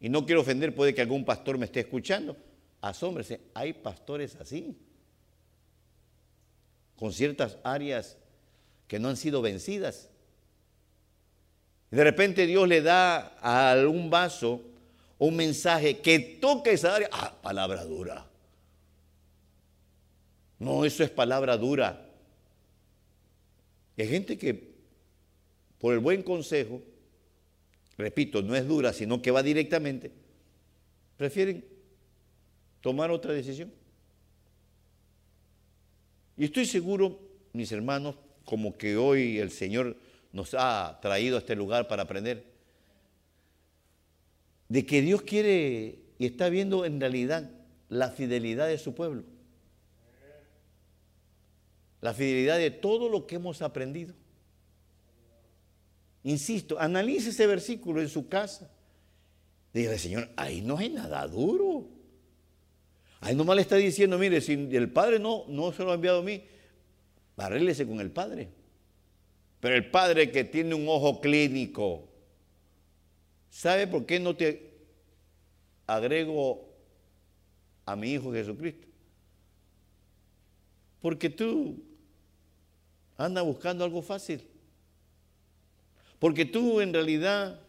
Y 0.00 0.08
no 0.08 0.24
quiero 0.26 0.40
ofender, 0.40 0.74
puede 0.74 0.94
que 0.94 1.00
algún 1.00 1.24
pastor 1.24 1.58
me 1.58 1.66
esté 1.66 1.80
escuchando. 1.80 2.36
Asómbrese, 2.80 3.40
hay 3.54 3.72
pastores 3.72 4.36
así, 4.36 4.76
con 6.96 7.12
ciertas 7.12 7.58
áreas 7.64 8.18
que 8.86 8.98
no 8.98 9.08
han 9.08 9.16
sido 9.16 9.40
vencidas. 9.40 10.10
De 11.90 12.04
repente 12.04 12.46
Dios 12.46 12.68
le 12.68 12.82
da 12.82 13.36
a 13.40 13.70
algún 13.70 14.10
vaso 14.10 14.60
un 15.18 15.36
mensaje 15.36 16.00
que 16.00 16.18
toca 16.18 16.70
esa 16.70 16.94
área. 16.94 17.08
Ah, 17.12 17.34
palabra 17.40 17.84
dura. 17.84 18.26
No, 20.58 20.84
eso 20.84 21.02
es 21.02 21.10
palabra 21.10 21.56
dura. 21.56 22.03
Hay 24.02 24.08
gente 24.08 24.36
que, 24.36 24.74
por 25.78 25.94
el 25.94 26.00
buen 26.00 26.22
consejo, 26.22 26.82
repito, 27.96 28.42
no 28.42 28.56
es 28.56 28.66
dura, 28.66 28.92
sino 28.92 29.22
que 29.22 29.30
va 29.30 29.42
directamente, 29.42 30.10
prefieren 31.16 31.64
tomar 32.80 33.10
otra 33.10 33.32
decisión. 33.32 33.72
Y 36.36 36.44
estoy 36.44 36.66
seguro, 36.66 37.20
mis 37.52 37.70
hermanos, 37.70 38.16
como 38.44 38.76
que 38.76 38.96
hoy 38.96 39.38
el 39.38 39.50
Señor 39.50 39.96
nos 40.32 40.54
ha 40.54 40.98
traído 41.00 41.36
a 41.36 41.38
este 41.38 41.54
lugar 41.54 41.86
para 41.86 42.02
aprender, 42.02 42.44
de 44.68 44.84
que 44.84 45.02
Dios 45.02 45.22
quiere 45.22 46.00
y 46.18 46.26
está 46.26 46.48
viendo 46.48 46.84
en 46.84 47.00
realidad 47.00 47.50
la 47.88 48.10
fidelidad 48.10 48.66
de 48.66 48.78
su 48.78 48.94
pueblo. 48.94 49.22
La 52.04 52.12
fidelidad 52.12 52.58
de 52.58 52.70
todo 52.70 53.08
lo 53.08 53.26
que 53.26 53.36
hemos 53.36 53.62
aprendido. 53.62 54.12
Insisto, 56.22 56.78
analice 56.78 57.30
ese 57.30 57.46
versículo 57.46 58.02
en 58.02 58.10
su 58.10 58.28
casa. 58.28 58.70
Dígale, 59.72 59.98
Señor, 59.98 60.28
ahí 60.36 60.60
no 60.60 60.76
hay 60.76 60.90
nada 60.90 61.26
duro. 61.26 61.88
Ahí 63.22 63.34
nomás 63.34 63.56
le 63.56 63.62
está 63.62 63.76
diciendo, 63.76 64.18
mire, 64.18 64.42
si 64.42 64.52
el 64.52 64.92
Padre 64.92 65.18
no, 65.18 65.46
no 65.48 65.72
se 65.72 65.82
lo 65.82 65.92
ha 65.92 65.94
enviado 65.94 66.18
a 66.18 66.22
mí, 66.22 66.44
arréglese 67.38 67.86
con 67.86 67.98
el 68.00 68.10
Padre. 68.10 68.50
Pero 69.60 69.74
el 69.74 69.90
Padre 69.90 70.30
que 70.30 70.44
tiene 70.44 70.74
un 70.74 70.86
ojo 70.86 71.22
clínico, 71.22 72.06
¿sabe 73.48 73.86
por 73.86 74.04
qué 74.04 74.20
no 74.20 74.36
te 74.36 74.74
agrego 75.86 76.68
a 77.86 77.96
mi 77.96 78.12
Hijo 78.12 78.30
Jesucristo? 78.30 78.88
Porque 81.00 81.30
tú 81.30 81.93
andas 83.16 83.44
buscando 83.44 83.84
algo 83.84 84.02
fácil. 84.02 84.46
Porque 86.18 86.44
tú 86.44 86.80
en 86.80 86.92
realidad 86.92 87.60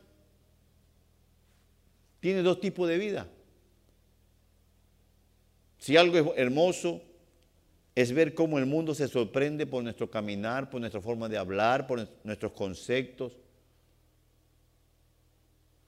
tienes 2.19 2.43
dos 2.43 2.60
tipos 2.60 2.88
de 2.88 2.97
vida. 2.97 3.27
Si 5.77 5.97
algo 5.97 6.17
es 6.17 6.25
hermoso, 6.38 7.01
es 7.93 8.12
ver 8.12 8.34
cómo 8.34 8.60
el 8.60 8.65
mundo 8.65 8.95
se 8.95 9.08
sorprende 9.08 9.67
por 9.67 9.84
nuestro 9.84 10.10
caminar, 10.10 10.69
por 10.69 10.81
nuestra 10.81 10.99
forma 11.01 11.29
de 11.29 11.38
hablar, 11.38 11.88
por 11.88 12.08
nuestros 12.23 12.51
conceptos. 12.53 13.38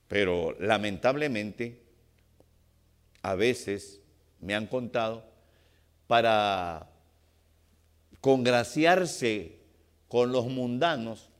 Pero 0.06 0.56
lamentablemente, 0.58 1.82
a 3.22 3.34
veces 3.34 4.00
me 4.40 4.54
han 4.54 4.66
contado, 4.66 5.24
para 6.06 6.88
congraciarse 8.20 9.58
con 10.08 10.32
los 10.32 10.46
mundanos, 10.46 11.30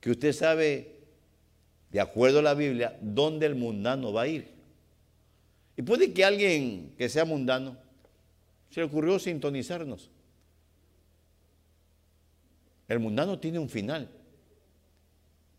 que 0.00 0.10
usted 0.10 0.32
sabe, 0.32 0.96
de 1.90 2.00
acuerdo 2.00 2.40
a 2.40 2.42
la 2.42 2.54
Biblia, 2.54 2.98
dónde 3.00 3.46
el 3.46 3.54
mundano 3.54 4.12
va 4.12 4.22
a 4.22 4.28
ir. 4.28 4.54
Y 5.76 5.82
puede 5.82 6.12
que 6.12 6.24
alguien 6.24 6.94
que 6.96 7.08
sea 7.08 7.24
mundano 7.24 7.76
se 8.70 8.80
le 8.80 8.86
ocurrió 8.86 9.18
sintonizarnos. 9.18 10.10
El 12.88 12.98
mundano 12.98 13.38
tiene 13.38 13.58
un 13.58 13.68
final. 13.68 14.08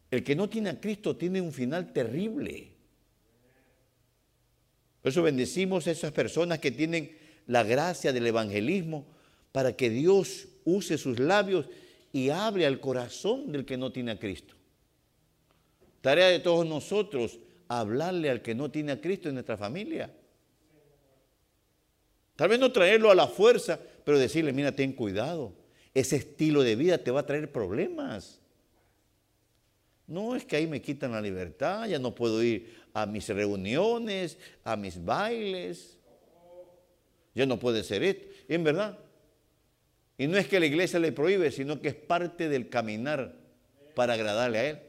El 0.09 0.23
que 0.23 0.35
no 0.35 0.49
tiene 0.49 0.69
a 0.69 0.79
Cristo 0.79 1.15
tiene 1.15 1.41
un 1.41 1.51
final 1.51 1.91
terrible. 1.91 2.71
Por 5.01 5.09
eso 5.09 5.21
bendecimos 5.21 5.87
a 5.87 5.91
esas 5.91 6.11
personas 6.11 6.59
que 6.59 6.71
tienen 6.71 7.17
la 7.47 7.63
gracia 7.63 8.13
del 8.13 8.27
evangelismo 8.27 9.05
para 9.57 9.75
que 9.75 9.89
Dios 9.89 10.47
use 10.65 10.99
sus 10.99 11.17
labios 11.17 11.65
y 12.13 12.29
hable 12.29 12.63
al 12.63 12.79
corazón 12.79 13.51
del 13.51 13.65
que 13.65 13.75
no 13.75 13.91
tiene 13.91 14.11
a 14.11 14.19
Cristo. 14.19 14.53
Tarea 15.99 16.27
de 16.27 16.37
todos 16.37 16.63
nosotros, 16.63 17.39
hablarle 17.67 18.29
al 18.29 18.43
que 18.43 18.53
no 18.53 18.69
tiene 18.69 18.91
a 18.91 19.01
Cristo 19.01 19.29
en 19.29 19.33
nuestra 19.33 19.57
familia. 19.57 20.13
Tal 22.35 22.49
vez 22.49 22.59
no 22.59 22.71
traerlo 22.71 23.09
a 23.09 23.15
la 23.15 23.25
fuerza, 23.25 23.79
pero 24.05 24.19
decirle, 24.19 24.53
mira, 24.53 24.75
ten 24.75 24.93
cuidado. 24.93 25.53
Ese 25.91 26.17
estilo 26.17 26.61
de 26.61 26.75
vida 26.75 26.99
te 26.99 27.09
va 27.09 27.21
a 27.21 27.25
traer 27.25 27.51
problemas. 27.51 28.39
No 30.05 30.35
es 30.35 30.45
que 30.45 30.57
ahí 30.57 30.67
me 30.67 30.83
quitan 30.83 31.13
la 31.13 31.21
libertad, 31.21 31.87
ya 31.87 31.97
no 31.97 32.13
puedo 32.13 32.43
ir 32.43 32.75
a 32.93 33.07
mis 33.07 33.27
reuniones, 33.27 34.37
a 34.63 34.75
mis 34.75 35.03
bailes. 35.03 35.97
Ya 37.33 37.47
no 37.47 37.57
puede 37.57 37.83
ser 37.83 38.03
esto. 38.03 38.27
en 38.49 38.63
verdad. 38.63 38.99
Y 40.17 40.27
no 40.27 40.37
es 40.37 40.47
que 40.47 40.59
la 40.59 40.65
iglesia 40.65 40.99
le 40.99 41.11
prohíbe, 41.11 41.51
sino 41.51 41.79
que 41.79 41.89
es 41.89 41.95
parte 41.95 42.49
del 42.49 42.69
caminar 42.69 43.35
para 43.93 44.13
agradarle 44.13 44.57
a 44.57 44.69
Él. 44.69 44.79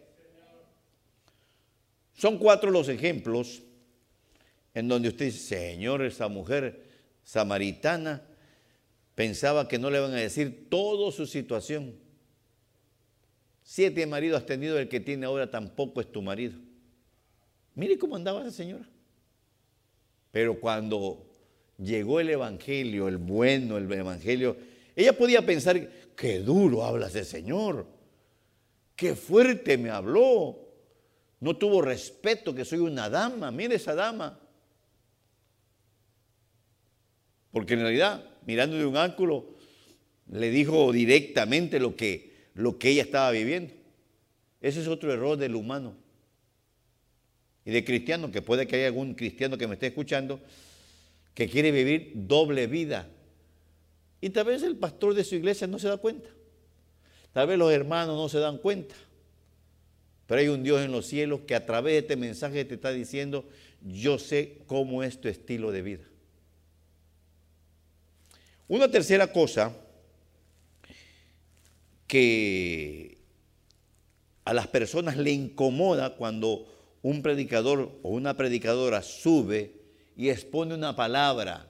Son 2.15 2.39
cuatro 2.39 2.71
los 2.71 2.89
ejemplos 2.89 3.63
en 4.75 4.89
donde 4.89 5.09
usted 5.09 5.27
dice, 5.27 5.39
Señor, 5.39 6.03
esa 6.03 6.29
mujer 6.29 6.85
samaritana 7.25 8.23
pensaba 9.15 9.69
que 9.69 9.79
no 9.79 9.91
le 9.91 10.01
van 10.01 10.13
a 10.13 10.17
decir 10.17 10.69
toda 10.71 11.13
su 11.13 11.27
situación. 11.27 11.95
Siete 13.63 14.07
maridos 14.07 14.41
has 14.41 14.47
tenido, 14.47 14.79
el 14.79 14.89
que 14.89 15.01
tiene 15.01 15.27
ahora 15.27 15.51
tampoco 15.51 16.01
es 16.01 16.11
tu 16.11 16.23
marido. 16.23 16.59
Mire 17.75 17.99
cómo 17.99 18.17
andaba 18.17 18.41
esa 18.41 18.51
señora. 18.51 18.89
Pero 20.33 20.59
cuando 20.59 21.27
llegó 21.77 22.21
el 22.21 22.31
Evangelio, 22.31 23.09
el 23.09 23.19
bueno, 23.19 23.77
el 23.77 23.93
Evangelio, 23.93 24.57
ella 24.99 25.17
podía 25.17 25.47
pensar, 25.47 25.89
qué 26.17 26.41
duro 26.41 26.83
habla 26.85 27.07
ese 27.07 27.25
Señor, 27.25 27.87
qué 28.97 29.15
fuerte 29.15 29.79
me 29.79 29.91
habló, 29.91 30.59
no 31.39 31.57
tuvo 31.57 31.81
respeto 31.83 32.53
que 32.53 32.65
soy 32.65 32.81
una 32.81 33.09
dama, 33.09 33.53
mire 33.53 33.77
esa 33.77 33.95
dama. 33.95 34.41
Porque 37.53 37.75
en 37.75 37.81
realidad, 37.81 38.29
mirando 38.45 38.77
de 38.77 38.87
un 38.87 38.97
ángulo, 38.97 39.55
le 40.33 40.51
dijo 40.51 40.91
directamente 40.91 41.79
lo 41.79 41.95
que, 41.95 42.49
lo 42.55 42.77
que 42.77 42.89
ella 42.89 43.03
estaba 43.03 43.31
viviendo. 43.31 43.73
Ese 44.61 44.81
es 44.81 44.89
otro 44.89 45.13
error 45.13 45.39
del 45.39 45.55
humano. 45.55 45.95
Y 47.65 47.71
de 47.71 47.85
cristiano, 47.85 48.33
que 48.33 48.43
puede 48.43 48.67
que 48.67 48.75
haya 48.75 48.87
algún 48.89 49.15
cristiano 49.15 49.57
que 49.57 49.69
me 49.69 49.75
esté 49.75 49.87
escuchando, 49.87 50.41
que 51.35 51.49
quiere 51.49 51.71
vivir 51.71 52.11
doble 52.17 52.67
vida. 52.67 53.09
Y 54.21 54.31
tal 54.31 54.47
vez 54.47 54.63
el 54.63 54.77
pastor 54.77 55.15
de 55.15 55.25
su 55.25 55.35
iglesia 55.35 55.67
no 55.67 55.79
se 55.79 55.89
da 55.89 55.97
cuenta. 55.97 56.29
Tal 57.33 57.47
vez 57.47 57.59
los 57.59 57.73
hermanos 57.73 58.17
no 58.17 58.29
se 58.29 58.39
dan 58.39 58.59
cuenta. 58.59 58.95
Pero 60.27 60.41
hay 60.41 60.49
un 60.49 60.63
Dios 60.63 60.81
en 60.81 60.93
los 60.93 61.07
cielos 61.07 61.41
que 61.47 61.55
a 61.55 61.65
través 61.65 61.95
de 61.95 61.99
este 61.99 62.17
mensaje 62.17 62.65
te 62.65 62.75
está 62.75 62.91
diciendo, 62.91 63.45
yo 63.83 64.19
sé 64.19 64.59
cómo 64.67 65.03
es 65.03 65.21
tu 65.21 65.29
estilo 65.29 65.73
de 65.73 65.83
vida. 65.83 66.05
Una 68.67 68.91
tercera 68.91 69.33
cosa 69.33 69.75
que 72.07 73.19
a 74.45 74.53
las 74.53 74.67
personas 74.67 75.17
le 75.17 75.31
incomoda 75.31 76.17
cuando 76.17 76.67
un 77.03 77.23
predicador 77.23 77.99
o 78.03 78.11
una 78.11 78.37
predicadora 78.37 79.03
sube 79.03 79.75
y 80.17 80.31
expone 80.31 80.75
una 80.75 80.97
palabra. 80.97 81.68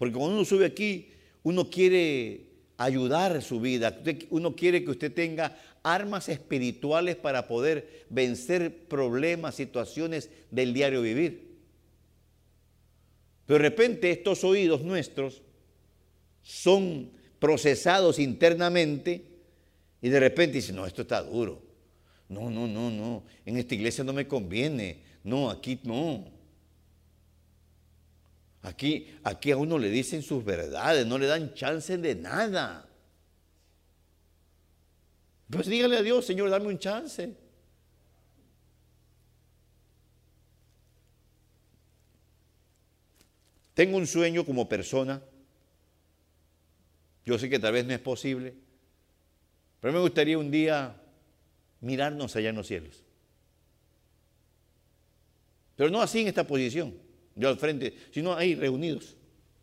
Porque 0.00 0.14
cuando 0.14 0.36
uno 0.36 0.46
sube 0.46 0.64
aquí, 0.64 1.10
uno 1.42 1.68
quiere 1.68 2.46
ayudar 2.78 3.42
su 3.42 3.60
vida, 3.60 4.00
uno 4.30 4.56
quiere 4.56 4.82
que 4.82 4.92
usted 4.92 5.12
tenga 5.12 5.54
armas 5.82 6.30
espirituales 6.30 7.16
para 7.16 7.46
poder 7.46 8.06
vencer 8.08 8.88
problemas, 8.88 9.56
situaciones 9.56 10.30
del 10.50 10.72
diario 10.72 11.02
vivir. 11.02 11.50
Pero 13.44 13.58
de 13.58 13.68
repente 13.68 14.10
estos 14.10 14.42
oídos 14.42 14.80
nuestros 14.80 15.42
son 16.40 17.10
procesados 17.38 18.18
internamente 18.18 19.22
y 20.00 20.08
de 20.08 20.18
repente 20.18 20.54
dicen, 20.54 20.76
no, 20.76 20.86
esto 20.86 21.02
está 21.02 21.22
duro. 21.22 21.60
No, 22.30 22.48
no, 22.48 22.66
no, 22.66 22.90
no, 22.90 23.24
en 23.44 23.58
esta 23.58 23.74
iglesia 23.74 24.02
no 24.02 24.14
me 24.14 24.26
conviene. 24.26 25.02
No, 25.24 25.50
aquí 25.50 25.78
no. 25.82 26.39
Aquí, 28.62 29.14
aquí 29.24 29.50
a 29.50 29.56
uno 29.56 29.78
le 29.78 29.88
dicen 29.88 30.22
sus 30.22 30.44
verdades, 30.44 31.06
no 31.06 31.18
le 31.18 31.26
dan 31.26 31.54
chance 31.54 31.96
de 31.96 32.14
nada. 32.14 32.88
Pues 35.48 35.66
dígale 35.66 35.96
a 35.96 36.02
Dios, 36.02 36.26
Señor, 36.26 36.50
dame 36.50 36.66
un 36.66 36.78
chance. 36.78 37.34
Tengo 43.74 43.96
un 43.96 44.06
sueño 44.06 44.44
como 44.44 44.68
persona 44.68 45.22
yo 47.30 47.38
sé 47.38 47.48
que 47.48 47.58
tal 47.58 47.72
vez 47.74 47.86
no 47.86 47.92
es 47.92 48.00
posible, 48.00 48.54
pero 49.80 49.92
me 49.92 50.00
gustaría 50.00 50.38
un 50.38 50.50
día 50.50 51.00
mirarnos 51.80 52.34
allá 52.36 52.50
en 52.50 52.56
los 52.56 52.66
cielos. 52.66 53.04
Pero 55.76 55.90
no 55.90 56.02
así 56.02 56.20
en 56.20 56.26
esta 56.26 56.46
posición, 56.46 56.94
yo 57.34 57.48
al 57.48 57.56
frente, 57.56 57.94
sino 58.12 58.34
ahí 58.34 58.54
reunidos, 58.54 59.16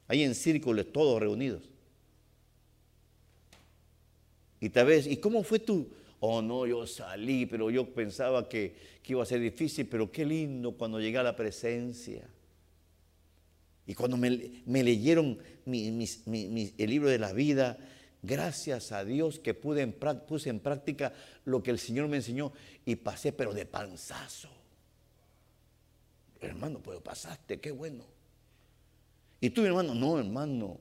ahí 0.08 0.24
en 0.24 0.36
círculos, 0.36 0.92
todos 0.92 1.20
reunidos. 1.20 1.70
Y 4.60 4.70
tal 4.70 4.88
vez, 4.88 5.08
¿y 5.08 5.18
cómo 5.18 5.44
fue 5.44 5.60
tu, 5.60 5.88
oh 6.20 6.42
no, 6.42 6.66
yo 6.66 6.88
salí, 6.88 7.46
pero 7.46 7.70
yo 7.70 7.94
pensaba 7.94 8.50
que, 8.50 8.98
iba 9.08 9.24
a 9.24 9.26
ser 9.26 9.40
difícil, 9.40 9.88
pero 9.88 10.12
qué 10.12 10.26
lindo 10.26 10.74
cuando 10.74 11.00
llegué 11.00 11.18
a 11.18 11.24
la 11.24 11.36
presencia. 11.36 12.28
Y 13.86 13.94
cuando 13.94 14.18
me, 14.18 14.84
leyeron 14.84 15.38
el 15.66 16.90
libro 16.90 17.08
de 17.08 17.18
la 17.18 17.32
vida, 17.32 17.78
gracias 18.22 18.92
a 18.92 19.06
Dios 19.06 19.40
que 19.40 19.54
pude 19.54 19.88
puse 19.88 20.50
en 20.50 20.60
práctica 20.60 21.14
lo 21.46 21.64
que 21.64 21.72
el 21.72 21.80
Señor 21.80 22.10
me 22.10 22.18
enseñó 22.18 22.52
y 22.86 22.98
pasé, 22.98 23.32
pero 23.32 23.54
de 23.54 23.66
panzazo. 23.66 24.57
Hermano, 26.42 26.80
pues 26.80 27.00
pasaste, 27.02 27.60
qué 27.60 27.72
bueno. 27.72 28.04
Y 29.40 29.50
tú, 29.50 29.66
hermano, 29.66 29.94
no, 29.94 30.20
hermano. 30.20 30.78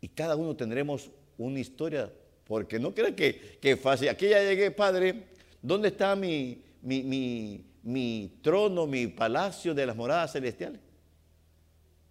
Y 0.00 0.08
cada 0.08 0.36
uno 0.36 0.56
tendremos 0.56 1.10
una 1.36 1.60
historia, 1.60 2.12
porque 2.46 2.78
no 2.78 2.94
crean 2.94 3.14
que, 3.14 3.58
que 3.60 3.76
fácil. 3.76 4.08
Aquí 4.08 4.28
ya 4.28 4.42
llegué, 4.42 4.70
Padre, 4.70 5.24
¿dónde 5.60 5.88
está 5.88 6.16
mi, 6.16 6.62
mi, 6.82 8.38
trono, 8.42 8.86
mi 8.86 9.06
palacio 9.06 9.74
de 9.74 9.86
las 9.86 9.96
moradas 9.96 10.32
celestiales? 10.32 10.80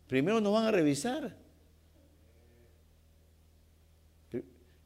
Primero 0.08 0.39
nos 0.39 0.54
van 0.54 0.65
a 0.65 0.72
revisar. 0.72 1.36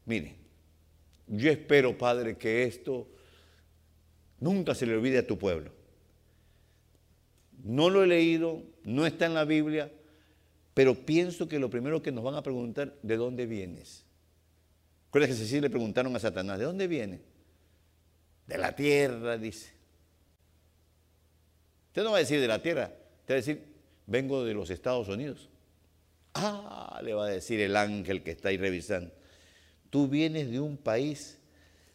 Mire, 0.06 0.36
yo 1.28 1.50
espero, 1.50 1.98
Padre, 1.98 2.38
que 2.38 2.64
esto 2.64 3.08
nunca 4.44 4.76
se 4.76 4.86
le 4.86 4.96
olvide 4.96 5.20
a 5.20 5.28
tu 5.28 5.38
pueblo. 5.38 5.72
No 7.64 7.90
lo 7.90 8.04
he 8.04 8.08
leído, 8.08 8.62
no 8.84 9.06
está 9.06 9.26
en 9.26 9.34
la 9.34 9.46
Biblia, 9.46 9.90
pero 10.74 10.96
pienso 10.96 11.48
que 11.48 11.60
lo 11.60 11.70
primero 11.70 12.02
que 12.02 12.12
nos 12.12 12.26
van 12.26 12.36
a 12.36 12.44
preguntar, 12.44 12.94
¿de 13.02 13.16
dónde 13.16 13.46
vienes? 13.46 14.06
¿Recuerdas 15.06 15.38
que 15.38 15.46
sí 15.46 15.62
le 15.62 15.70
preguntaron 15.70 16.14
a 16.16 16.20
Satanás, 16.20 16.60
¿de 16.60 16.66
dónde 16.66 16.88
viene? 16.88 17.22
De 18.46 18.58
la 18.58 18.76
tierra, 18.76 19.38
dice. 19.38 19.72
Usted 21.88 22.04
no 22.04 22.12
va 22.12 22.18
a 22.18 22.22
decir 22.22 22.42
de 22.42 22.48
la 22.48 22.62
tierra, 22.62 22.92
usted 23.22 23.34
va 23.34 23.36
a 23.36 23.42
decir, 23.42 23.64
vengo 24.08 24.44
de 24.44 24.54
los 24.54 24.70
Estados 24.70 25.08
Unidos. 25.08 25.50
Ah, 26.34 27.00
le 27.04 27.14
va 27.14 27.28
a 27.28 27.30
decir 27.30 27.62
el 27.62 27.78
ángel 27.78 28.24
que 28.24 28.32
está 28.32 28.50
ahí 28.50 28.58
revisando. 28.58 29.14
Tú 29.90 30.08
vienes 30.10 30.52
de 30.52 30.60
un 30.60 30.76
país 30.76 31.40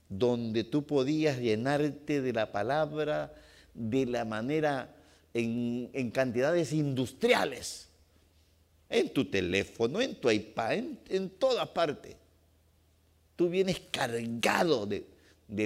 donde 0.08 0.64
tú 0.64 0.86
podías 0.86 1.38
llenarte 1.38 2.22
de 2.22 2.32
la 2.32 2.52
palabra 2.52 3.34
de 3.74 4.06
la 4.06 4.24
manera 4.24 4.94
en, 5.34 5.90
en 5.92 6.10
cantidades 6.10 6.72
industriales 6.72 7.88
en 8.88 9.12
tu 9.12 9.24
teléfono, 9.26 10.00
en 10.00 10.14
tu 10.14 10.30
iPad, 10.30 10.82
en, 11.08 11.30
toda 11.30 11.72
parte. 11.72 12.16
Tú 13.36 13.48
vienes 13.48 13.80
cargado 13.90 14.86
de, 14.86 15.04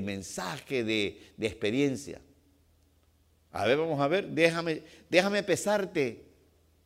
mensaje, 0.03 0.85
de, 0.85 1.21
experiencia. 1.41 2.21
A 3.53 3.67
ver, 3.67 3.79
vamos 3.79 4.01
a 4.01 4.09
ver, 4.09 4.29
déjame, 4.29 4.83
déjame 5.09 5.43
pesarte, 5.43 6.25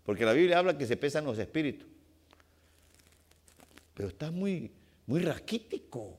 porque 0.04 0.24
la 0.24 0.32
Biblia 0.32 0.58
habla 0.58 0.76
que 0.76 0.86
se 0.86 0.96
pesan 0.96 1.24
los 1.24 1.38
espíritus. 1.38 1.88
Pero 3.94 4.08
estás 4.08 4.30
muy, 4.30 4.70
muy 5.06 5.20
raquítico. 5.20 6.18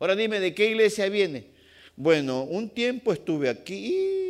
Ahora 0.00 0.16
dime, 0.16 0.40
¿de 0.40 0.52
qué 0.54 0.70
iglesia 0.70 1.08
viene? 1.08 1.46
Bueno, 1.94 2.42
un 2.42 2.70
tiempo 2.70 3.12
estuve 3.12 3.48
aquí 3.48 4.20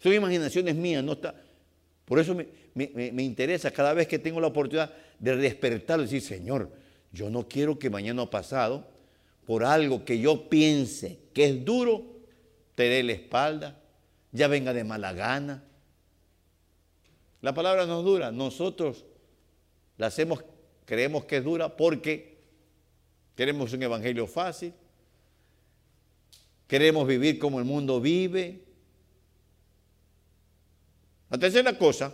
Son 0.00 0.12
imaginaciones 0.14 0.74
mías, 0.74 1.04
no 1.04 1.12
está. 1.12 1.34
Por 2.06 2.18
eso 2.18 2.34
me, 2.34 3.22
interesa 3.22 3.70
cada 3.70 3.92
vez 3.92 4.08
que 4.08 4.18
tengo 4.18 4.40
la 4.40 4.48
oportunidad 4.48 4.92
de 5.18 5.36
despertar, 5.36 6.00
decir, 6.00 6.22
Señor, 6.22 6.70
yo 7.12 7.28
no 7.28 7.46
quiero 7.46 7.78
que 7.78 7.90
mañana 7.90 8.28
pasado, 8.28 8.88
por 9.46 9.64
algo 9.64 10.04
que 10.04 10.18
yo 10.18 10.48
piense 10.48 11.18
que 11.34 11.44
es 11.44 11.64
duro, 11.64 12.04
te 12.74 12.84
dé 12.84 13.02
la 13.02 13.12
espalda, 13.12 13.78
ya 14.32 14.48
venga 14.48 14.72
de 14.72 14.84
mala 14.84 15.12
gana. 15.12 15.62
La 17.42 17.52
palabra 17.52 17.86
no 17.86 17.98
es 18.00 18.04
dura, 18.04 18.32
nosotros 18.32 19.04
la 19.98 20.06
hacemos, 20.06 20.42
creemos 20.90 21.24
que 21.24 21.36
es 21.36 21.44
dura 21.44 21.76
porque 21.76 22.36
queremos 23.36 23.72
un 23.72 23.80
evangelio 23.80 24.26
fácil, 24.26 24.72
queremos 26.66 27.06
vivir 27.06 27.38
como 27.38 27.60
el 27.60 27.64
mundo 27.64 28.00
vive, 28.00 28.64
la 31.30 31.38
tercera 31.38 31.78
cosa 31.78 32.12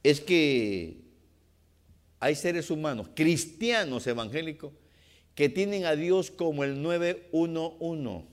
es 0.00 0.20
que 0.20 1.00
hay 2.20 2.36
seres 2.36 2.70
humanos, 2.70 3.08
cristianos 3.16 4.06
evangélicos, 4.06 4.72
que 5.34 5.48
tienen 5.48 5.86
a 5.86 5.96
Dios 5.96 6.30
como 6.30 6.62
el 6.62 6.80
911. 6.80 8.28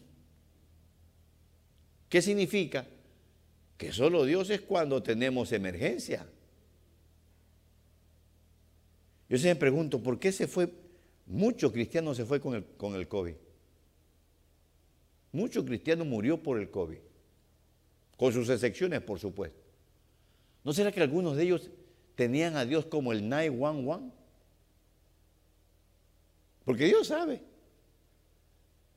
¿Qué 2.08 2.22
significa? 2.22 2.86
Que 3.80 3.92
solo 3.92 4.26
Dios 4.26 4.52
es 4.52 4.62
cuando 4.62 5.02
tenemos 5.02 5.52
emergencia. 5.54 6.28
Yo 9.36 9.40
se 9.40 9.50
me 9.50 9.58
pregunto, 9.58 10.02
¿por 10.02 10.18
qué 10.18 10.32
se 10.32 10.48
fue? 10.48 10.70
Muchos 11.26 11.74
cristianos 11.74 12.16
se 12.16 12.24
fue 12.24 12.40
con 12.40 12.56
el, 12.56 12.64
con 12.64 12.96
el 12.96 13.06
COVID. 13.10 13.34
Muchos 15.34 15.66
cristianos 15.66 16.08
murió 16.08 16.42
por 16.42 16.58
el 16.58 16.72
COVID 16.72 17.00
con 18.16 18.32
sus 18.32 18.48
excepciones, 18.48 19.02
por 19.02 19.20
supuesto. 19.20 19.60
¿No 20.64 20.72
será 20.72 20.90
que 20.90 21.02
algunos 21.02 21.36
de 21.36 21.44
ellos 21.44 21.70
tenían 22.16 22.56
a 22.56 22.64
Dios 22.64 22.86
como 22.86 23.12
el 23.12 23.28
911? 23.28 24.16
Porque 26.64 26.86
Dios 26.86 27.08
sabe. 27.08 27.42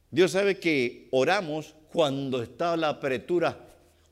Dios 0.08 0.30
sabe 0.30 0.60
que 0.60 1.08
oramos 1.10 1.74
cuando 1.92 2.44
está 2.44 2.76
la 2.76 2.90
apertura, 2.90 3.58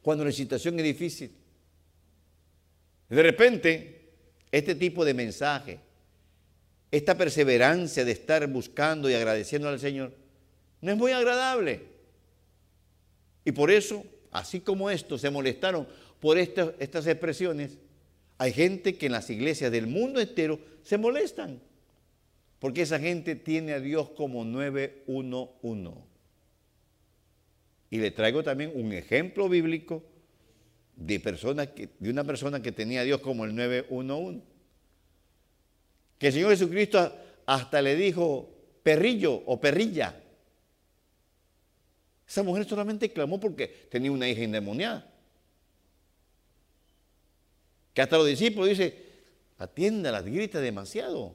cuando 0.03 0.25
la 0.25 0.33
situación 0.33 0.77
es 0.81 0.85
difícil. 0.87 1.31
De 3.11 3.23
repente, 3.23 4.11
este 4.51 4.75
tipo 4.75 5.05
de 5.05 5.15
mensaje, 5.15 5.86
esta 6.91 7.17
perseverancia 7.17 8.05
de 8.05 8.13
estar 8.13 8.47
buscando 8.47 9.11
y 9.11 9.15
agradeciendo 9.15 9.69
al 9.69 9.81
Señor, 9.81 10.13
no 10.81 10.93
es 10.93 10.97
muy 10.97 11.13
agradable. 11.13 11.83
Y 13.45 13.53
por 13.53 13.71
eso 13.71 14.05
así 14.37 14.61
como 14.61 14.91
estos 14.91 15.21
se 15.21 15.31
molestaron 15.31 15.87
por 16.21 16.39
estas 16.39 17.07
expresiones, 17.07 17.79
hay 18.39 18.53
gente 18.53 18.97
que 18.97 19.07
en 19.07 19.13
las 19.13 19.31
iglesias 19.31 19.73
del 19.73 19.87
mundo 19.87 20.21
entero 20.21 20.61
se 20.83 20.99
molestan, 20.99 21.61
porque 22.59 22.83
esa 22.83 22.99
gente 22.99 23.35
tiene 23.35 23.73
a 23.73 23.81
Dios 23.81 24.11
como 24.11 24.45
911. 24.45 25.91
Y 27.89 27.99
le 27.99 28.11
traigo 28.11 28.43
también 28.43 28.73
un 28.75 28.93
ejemplo 28.93 29.49
bíblico 29.49 30.03
de, 30.97 31.21
que, 31.75 31.89
de 31.99 32.11
una 32.11 32.25
persona 32.25 32.61
que 32.61 32.73
tenía 32.73 33.01
a 33.01 33.05
Dios 33.05 33.21
como 33.21 33.45
el 33.45 33.55
911. 33.55 34.43
Que 36.19 36.29
el 36.29 36.33
Señor 36.33 36.51
Jesucristo 36.51 37.15
hasta 37.47 37.83
le 37.83 37.95
dijo 37.95 38.49
perrillo 38.83 39.35
o 39.47 39.61
perrilla. 39.61 40.23
Esa 42.27 42.43
mujer 42.43 42.67
solamente 42.67 43.13
clamó 43.13 43.39
porque 43.39 43.67
tenía 43.91 44.11
una 44.11 44.29
hija 44.29 44.43
endemoniada. 44.43 45.13
Que 47.95 48.03
hasta 48.03 48.19
los 48.19 48.27
discípulos 48.27 48.71
dice, 48.71 49.07
atiéndala, 49.59 50.23
grita 50.23 50.61
demasiado. 50.61 51.35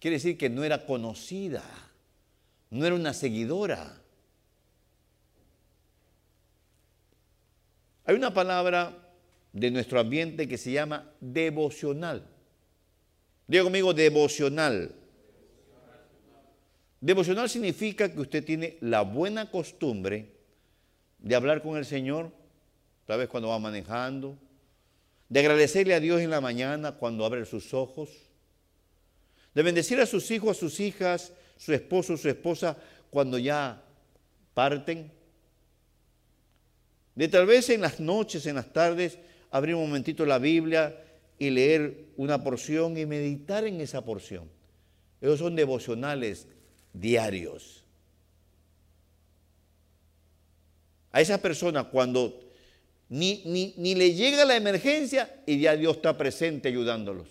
Quiere 0.00 0.16
decir 0.16 0.36
que 0.36 0.50
no 0.50 0.64
era 0.64 0.86
conocida, 0.86 1.62
no 2.70 2.84
era 2.84 2.94
una 2.94 3.12
seguidora. 3.12 4.02
Hay 8.04 8.14
una 8.14 8.34
palabra 8.34 9.12
de 9.52 9.70
nuestro 9.70 10.00
ambiente 10.00 10.48
que 10.48 10.58
se 10.58 10.72
llama 10.72 11.10
devocional. 11.20 12.33
Digo 13.46 13.64
conmigo, 13.64 13.92
devocional. 13.92 14.94
Devocional 17.00 17.50
significa 17.50 18.10
que 18.10 18.20
usted 18.20 18.44
tiene 18.44 18.78
la 18.80 19.02
buena 19.02 19.50
costumbre 19.50 20.32
de 21.18 21.34
hablar 21.34 21.62
con 21.62 21.76
el 21.76 21.84
Señor, 21.84 22.30
tal 23.06 23.18
vez 23.18 23.28
cuando 23.28 23.50
va 23.50 23.58
manejando, 23.58 24.38
de 25.28 25.40
agradecerle 25.40 25.94
a 25.94 26.00
Dios 26.00 26.22
en 26.22 26.30
la 26.30 26.40
mañana 26.40 26.92
cuando 26.92 27.26
abre 27.26 27.44
sus 27.44 27.74
ojos, 27.74 28.08
de 29.54 29.62
bendecir 29.62 30.00
a 30.00 30.06
sus 30.06 30.30
hijos, 30.30 30.56
a 30.56 30.60
sus 30.60 30.80
hijas, 30.80 31.32
su 31.58 31.74
esposo, 31.74 32.16
su 32.16 32.28
esposa, 32.28 32.76
cuando 33.10 33.38
ya 33.38 33.82
parten, 34.54 35.12
de 37.14 37.28
tal 37.28 37.46
vez 37.46 37.68
en 37.68 37.82
las 37.82 38.00
noches, 38.00 38.46
en 38.46 38.56
las 38.56 38.72
tardes, 38.72 39.18
abrir 39.50 39.74
un 39.74 39.82
momentito 39.82 40.24
la 40.24 40.38
Biblia 40.38 41.03
y 41.38 41.50
leer 41.50 42.06
una 42.16 42.42
porción 42.42 42.96
y 42.96 43.06
meditar 43.06 43.64
en 43.64 43.80
esa 43.80 44.04
porción. 44.04 44.48
Esos 45.20 45.38
son 45.38 45.56
devocionales 45.56 46.48
diarios. 46.92 47.84
A 51.10 51.20
esa 51.20 51.38
persona 51.38 51.84
cuando 51.84 52.40
Ni, 53.10 53.42
ni, 53.44 53.74
ni 53.76 53.94
le 53.94 54.14
llega 54.14 54.46
la 54.46 54.56
emergencia 54.56 55.42
y 55.46 55.60
ya 55.60 55.76
Dios 55.76 55.96
está 55.96 56.16
presente 56.16 56.68
ayudándolos. 56.68 57.28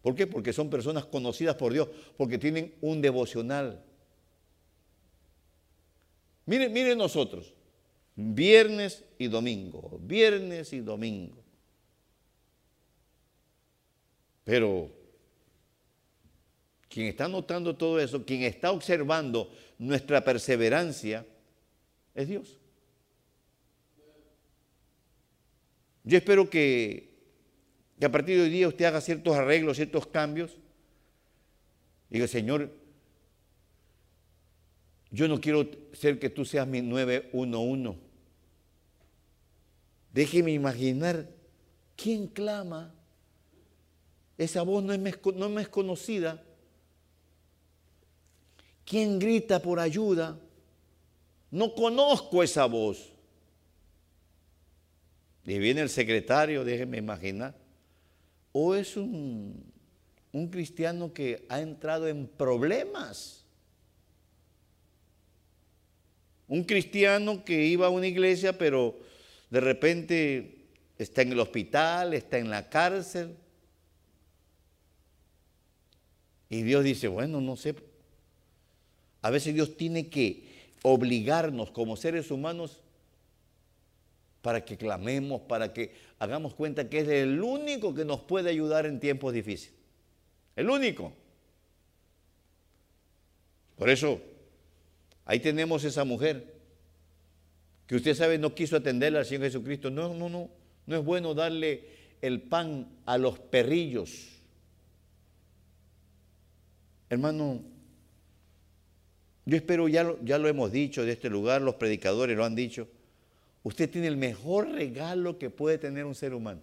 ¿Por 0.00 0.14
qué? 0.14 0.26
Porque 0.26 0.52
son 0.52 0.70
personas 0.70 1.04
conocidas 1.04 1.56
por 1.56 1.72
Dios, 1.72 1.88
porque 2.16 2.38
tienen 2.38 2.74
un 2.80 3.00
devocional. 3.02 3.84
Miren, 6.46 6.72
miren 6.72 6.98
nosotros, 6.98 7.52
viernes 8.16 9.04
y 9.18 9.28
domingo, 9.28 10.00
viernes 10.02 10.72
y 10.72 10.80
domingo. 10.80 11.43
Pero 14.44 14.90
quien 16.88 17.08
está 17.08 17.26
notando 17.26 17.76
todo 17.76 17.98
eso, 17.98 18.24
quien 18.24 18.42
está 18.42 18.70
observando 18.70 19.50
nuestra 19.78 20.22
perseverancia, 20.22 21.26
es 22.14 22.28
Dios. 22.28 22.58
Yo 26.04 26.18
espero 26.18 26.48
que, 26.48 27.10
a 28.00 28.08
partir 28.10 28.36
de 28.36 28.42
hoy 28.42 28.50
día 28.50 28.68
usted 28.68 28.84
haga 28.84 29.00
ciertos 29.00 29.34
arreglos, 29.34 29.76
ciertos 29.76 30.06
cambios. 30.06 30.58
Y 32.10 32.14
diga, 32.14 32.28
Señor, 32.28 32.70
yo 35.10 35.26
no 35.26 35.40
quiero 35.40 35.68
ser 35.94 36.18
que 36.18 36.30
tú 36.30 36.44
seas 36.44 36.68
mi 36.68 36.82
911. 36.82 37.98
Déjeme 40.12 40.52
imaginar 40.52 41.28
quién 41.96 42.28
clama. 42.28 42.93
Esa 44.36 44.62
voz 44.62 44.82
no 44.82 44.92
es, 44.92 45.00
no 45.36 45.60
es 45.60 45.68
conocida. 45.68 46.42
¿Quién 48.84 49.18
grita 49.18 49.60
por 49.60 49.78
ayuda? 49.78 50.38
No 51.50 51.74
conozco 51.74 52.42
esa 52.42 52.66
voz. 52.66 53.12
Y 55.46 55.58
viene 55.58 55.82
el 55.82 55.90
secretario, 55.90 56.64
déjenme 56.64 56.98
imaginar. 56.98 57.54
O 58.52 58.74
es 58.74 58.96
un, 58.96 59.64
un 60.32 60.48
cristiano 60.48 61.12
que 61.12 61.46
ha 61.48 61.60
entrado 61.60 62.08
en 62.08 62.26
problemas. 62.26 63.44
Un 66.48 66.64
cristiano 66.64 67.44
que 67.44 67.64
iba 67.66 67.86
a 67.86 67.90
una 67.90 68.06
iglesia, 68.06 68.56
pero 68.56 68.98
de 69.50 69.60
repente 69.60 70.66
está 70.98 71.22
en 71.22 71.32
el 71.32 71.40
hospital, 71.40 72.14
está 72.14 72.38
en 72.38 72.50
la 72.50 72.68
cárcel. 72.68 73.36
Y 76.54 76.62
Dios 76.62 76.84
dice, 76.84 77.08
bueno, 77.08 77.40
no 77.40 77.56
sé, 77.56 77.74
a 79.22 79.30
veces 79.30 79.52
Dios 79.54 79.76
tiene 79.76 80.08
que 80.08 80.44
obligarnos 80.82 81.72
como 81.72 81.96
seres 81.96 82.30
humanos 82.30 82.80
para 84.40 84.64
que 84.64 84.76
clamemos, 84.76 85.40
para 85.40 85.72
que 85.72 85.96
hagamos 86.20 86.54
cuenta 86.54 86.88
que 86.88 87.00
es 87.00 87.08
el 87.08 87.42
único 87.42 87.92
que 87.92 88.04
nos 88.04 88.20
puede 88.20 88.50
ayudar 88.50 88.86
en 88.86 89.00
tiempos 89.00 89.32
difíciles. 89.32 89.74
El 90.54 90.70
único. 90.70 91.12
Por 93.76 93.90
eso, 93.90 94.20
ahí 95.24 95.40
tenemos 95.40 95.82
esa 95.82 96.04
mujer 96.04 96.54
que 97.88 97.96
usted 97.96 98.14
sabe 98.14 98.38
no 98.38 98.54
quiso 98.54 98.76
atenderla 98.76 99.18
al 99.18 99.26
Señor 99.26 99.46
Jesucristo. 99.46 99.90
No, 99.90 100.14
no, 100.14 100.28
no. 100.28 100.48
No 100.86 100.96
es 100.96 101.04
bueno 101.04 101.34
darle 101.34 101.82
el 102.22 102.42
pan 102.42 102.86
a 103.06 103.18
los 103.18 103.40
perrillos. 103.40 104.33
Hermano, 107.10 107.60
yo 109.46 109.56
espero, 109.56 109.88
ya 109.88 110.04
lo, 110.04 110.18
ya 110.24 110.38
lo 110.38 110.48
hemos 110.48 110.72
dicho 110.72 111.04
de 111.04 111.12
este 111.12 111.28
lugar, 111.28 111.60
los 111.62 111.74
predicadores 111.74 112.36
lo 112.36 112.44
han 112.44 112.54
dicho, 112.54 112.88
usted 113.62 113.90
tiene 113.90 114.06
el 114.06 114.16
mejor 114.16 114.70
regalo 114.70 115.38
que 115.38 115.50
puede 115.50 115.78
tener 115.78 116.04
un 116.04 116.14
ser 116.14 116.34
humano. 116.34 116.60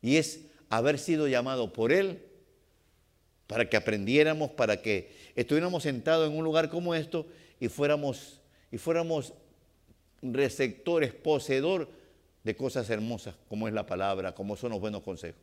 Y 0.00 0.16
es 0.16 0.46
haber 0.68 0.98
sido 0.98 1.26
llamado 1.26 1.72
por 1.72 1.92
Él 1.92 2.22
para 3.46 3.68
que 3.68 3.76
aprendiéramos, 3.76 4.50
para 4.50 4.82
que 4.82 5.12
estuviéramos 5.34 5.82
sentados 5.82 6.30
en 6.30 6.36
un 6.36 6.44
lugar 6.44 6.68
como 6.68 6.94
esto 6.94 7.26
y 7.60 7.68
fuéramos, 7.68 8.40
y 8.70 8.78
fuéramos 8.78 9.34
receptores, 10.22 11.12
poseedor 11.12 11.88
de 12.42 12.56
cosas 12.56 12.88
hermosas, 12.90 13.34
como 13.48 13.68
es 13.68 13.74
la 13.74 13.86
palabra, 13.86 14.34
como 14.34 14.56
son 14.56 14.70
los 14.70 14.80
buenos 14.80 15.02
consejos. 15.02 15.40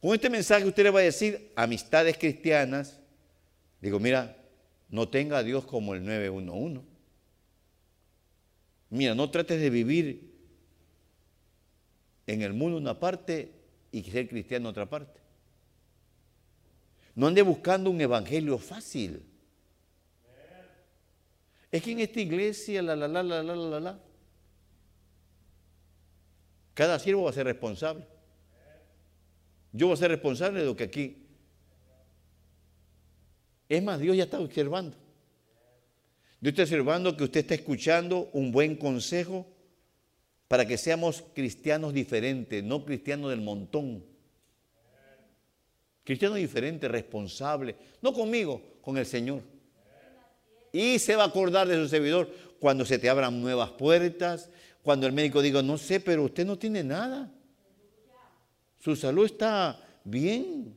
Con 0.00 0.14
este 0.14 0.30
mensaje 0.30 0.64
usted 0.64 0.84
le 0.84 0.90
va 0.90 1.00
a 1.00 1.02
decir 1.02 1.52
amistades 1.54 2.16
cristianas, 2.16 3.00
Digo, 3.80 3.98
mira, 3.98 4.36
no 4.88 5.08
tenga 5.08 5.38
a 5.38 5.42
Dios 5.42 5.64
como 5.64 5.94
el 5.94 6.04
911. 6.04 6.82
Mira, 8.90 9.14
no 9.14 9.30
trates 9.30 9.60
de 9.60 9.70
vivir 9.70 10.34
en 12.26 12.42
el 12.42 12.52
mundo 12.52 12.76
una 12.76 12.98
parte 12.98 13.52
y 13.90 14.02
ser 14.02 14.28
cristiano 14.28 14.68
otra 14.68 14.88
parte. 14.88 15.20
No 17.14 17.26
ande 17.26 17.42
buscando 17.42 17.90
un 17.90 18.00
evangelio 18.00 18.58
fácil. 18.58 19.22
Es 21.70 21.82
que 21.82 21.92
en 21.92 22.00
esta 22.00 22.20
iglesia, 22.20 22.82
la, 22.82 22.96
la, 22.96 23.08
la, 23.08 23.22
la, 23.22 23.42
la, 23.42 23.54
la, 23.54 23.80
la, 23.80 23.98
cada 26.74 26.98
siervo 26.98 27.24
va 27.24 27.30
a 27.30 27.32
ser 27.32 27.46
responsable. 27.46 28.06
Yo 29.72 29.86
voy 29.86 29.94
a 29.94 29.98
ser 29.98 30.10
responsable 30.10 30.60
de 30.60 30.66
lo 30.66 30.76
que 30.76 30.84
aquí 30.84 31.20
es 33.70 33.80
más, 33.84 34.00
Dios 34.00 34.16
ya 34.16 34.24
está 34.24 34.40
observando. 34.40 34.96
Dios 36.40 36.52
está 36.52 36.62
observando 36.62 37.16
que 37.16 37.22
usted 37.22 37.40
está 37.40 37.54
escuchando 37.54 38.28
un 38.32 38.50
buen 38.50 38.74
consejo 38.74 39.46
para 40.48 40.66
que 40.66 40.76
seamos 40.76 41.22
cristianos 41.32 41.94
diferentes, 41.94 42.64
no 42.64 42.84
cristianos 42.84 43.30
del 43.30 43.40
montón. 43.40 44.04
Cristianos 46.02 46.38
diferentes, 46.38 46.90
responsables, 46.90 47.76
no 48.02 48.12
conmigo, 48.12 48.60
con 48.80 48.98
el 48.98 49.06
Señor. 49.06 49.42
Y 50.72 50.98
se 50.98 51.14
va 51.14 51.22
a 51.22 51.26
acordar 51.28 51.68
de 51.68 51.76
su 51.76 51.88
servidor 51.88 52.28
cuando 52.58 52.84
se 52.84 52.98
te 52.98 53.08
abran 53.08 53.40
nuevas 53.40 53.70
puertas, 53.70 54.50
cuando 54.82 55.06
el 55.06 55.12
médico 55.12 55.40
diga, 55.40 55.62
no 55.62 55.78
sé, 55.78 56.00
pero 56.00 56.24
usted 56.24 56.44
no 56.44 56.58
tiene 56.58 56.82
nada. 56.82 57.32
Su 58.80 58.96
salud 58.96 59.26
está 59.26 59.78
bien. 60.02 60.76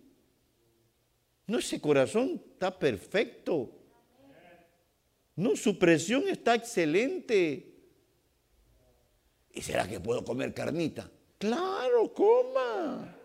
No, 1.47 1.57
ese 1.57 1.81
corazón 1.81 2.41
está 2.53 2.77
perfecto. 2.77 3.71
No, 5.35 5.55
su 5.55 5.79
presión 5.79 6.27
está 6.27 6.53
excelente. 6.55 7.73
¿Y 9.51 9.61
será 9.61 9.87
que 9.87 9.99
puedo 9.99 10.23
comer 10.23 10.53
carnita? 10.53 11.09
Claro, 11.37 12.13
coma. 12.13 13.17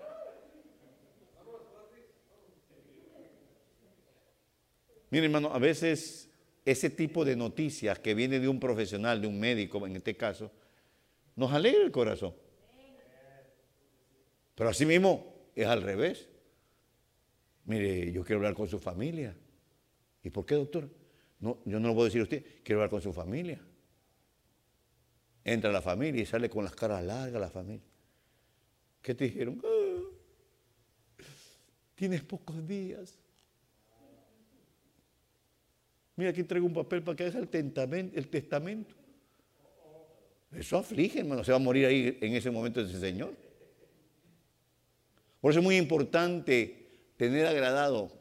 Mire, 5.11 5.25
hermano, 5.25 5.53
a 5.53 5.59
veces 5.59 6.31
ese 6.65 6.91
tipo 6.91 7.25
de 7.25 7.35
noticias 7.35 7.99
que 7.99 8.15
viene 8.15 8.39
de 8.39 8.49
un 8.49 8.61
profesional, 8.61 9.21
de 9.21 9.27
un 9.27 9.41
médico 9.41 9.85
en 9.87 9.97
este 9.97 10.17
caso, 10.17 10.53
nos 11.35 11.53
alegra 11.53 11.83
el 11.83 11.91
corazón. 11.91 12.35
Pero 14.59 14.71
así 14.71 14.85
mismo 14.85 15.53
es 15.55 15.69
al 15.69 15.83
revés. 15.83 16.29
Mire, 17.67 18.11
yo 18.11 18.25
quiero 18.25 18.41
hablar 18.41 18.55
con 18.55 18.67
su 18.67 18.81
familia. 18.81 19.33
¿Y 20.25 20.31
por 20.31 20.45
qué, 20.45 20.57
doctor? 20.57 20.91
No, 21.39 21.61
yo 21.65 21.79
no 21.79 21.95
lo 21.95 22.01
a 22.01 22.07
decir 22.07 22.23
a 22.23 22.25
usted, 22.25 22.45
quiero 22.65 22.81
hablar 22.81 22.91
con 22.91 23.01
su 23.01 23.13
familia. 23.13 23.61
Entra 25.45 25.71
la 25.71 25.81
familia 25.81 26.23
y 26.23 26.27
sale 26.27 26.51
con 26.51 26.65
las 26.65 26.75
caras 26.75 27.05
largas 27.05 27.41
la 27.41 27.51
familia. 27.51 27.87
¿Qué 29.01 29.15
te 29.15 29.27
dijeron? 29.27 29.63
Ah, 29.65 31.23
tienes 31.95 32.23
pocos 32.23 32.67
días. 32.67 33.17
Mira, 36.17 36.31
aquí 36.31 36.43
traigo 36.43 36.67
un 36.67 36.75
papel 36.75 37.05
para 37.05 37.15
que 37.15 37.27
haga 37.27 37.39
el, 37.39 38.11
el 38.13 38.29
testamento. 38.29 38.97
Eso 40.51 40.79
aflige, 40.79 41.21
hermano. 41.21 41.45
Se 41.45 41.53
va 41.53 41.59
a 41.59 41.61
morir 41.61 41.87
ahí 41.87 42.19
en 42.21 42.35
ese 42.35 42.51
momento 42.51 42.81
ese 42.81 42.99
señor. 42.99 43.47
Por 45.41 45.53
eso 45.53 45.61
es 45.61 45.65
muy 45.65 45.77
importante 45.77 47.13
tener 47.17 47.47
agradado. 47.47 48.13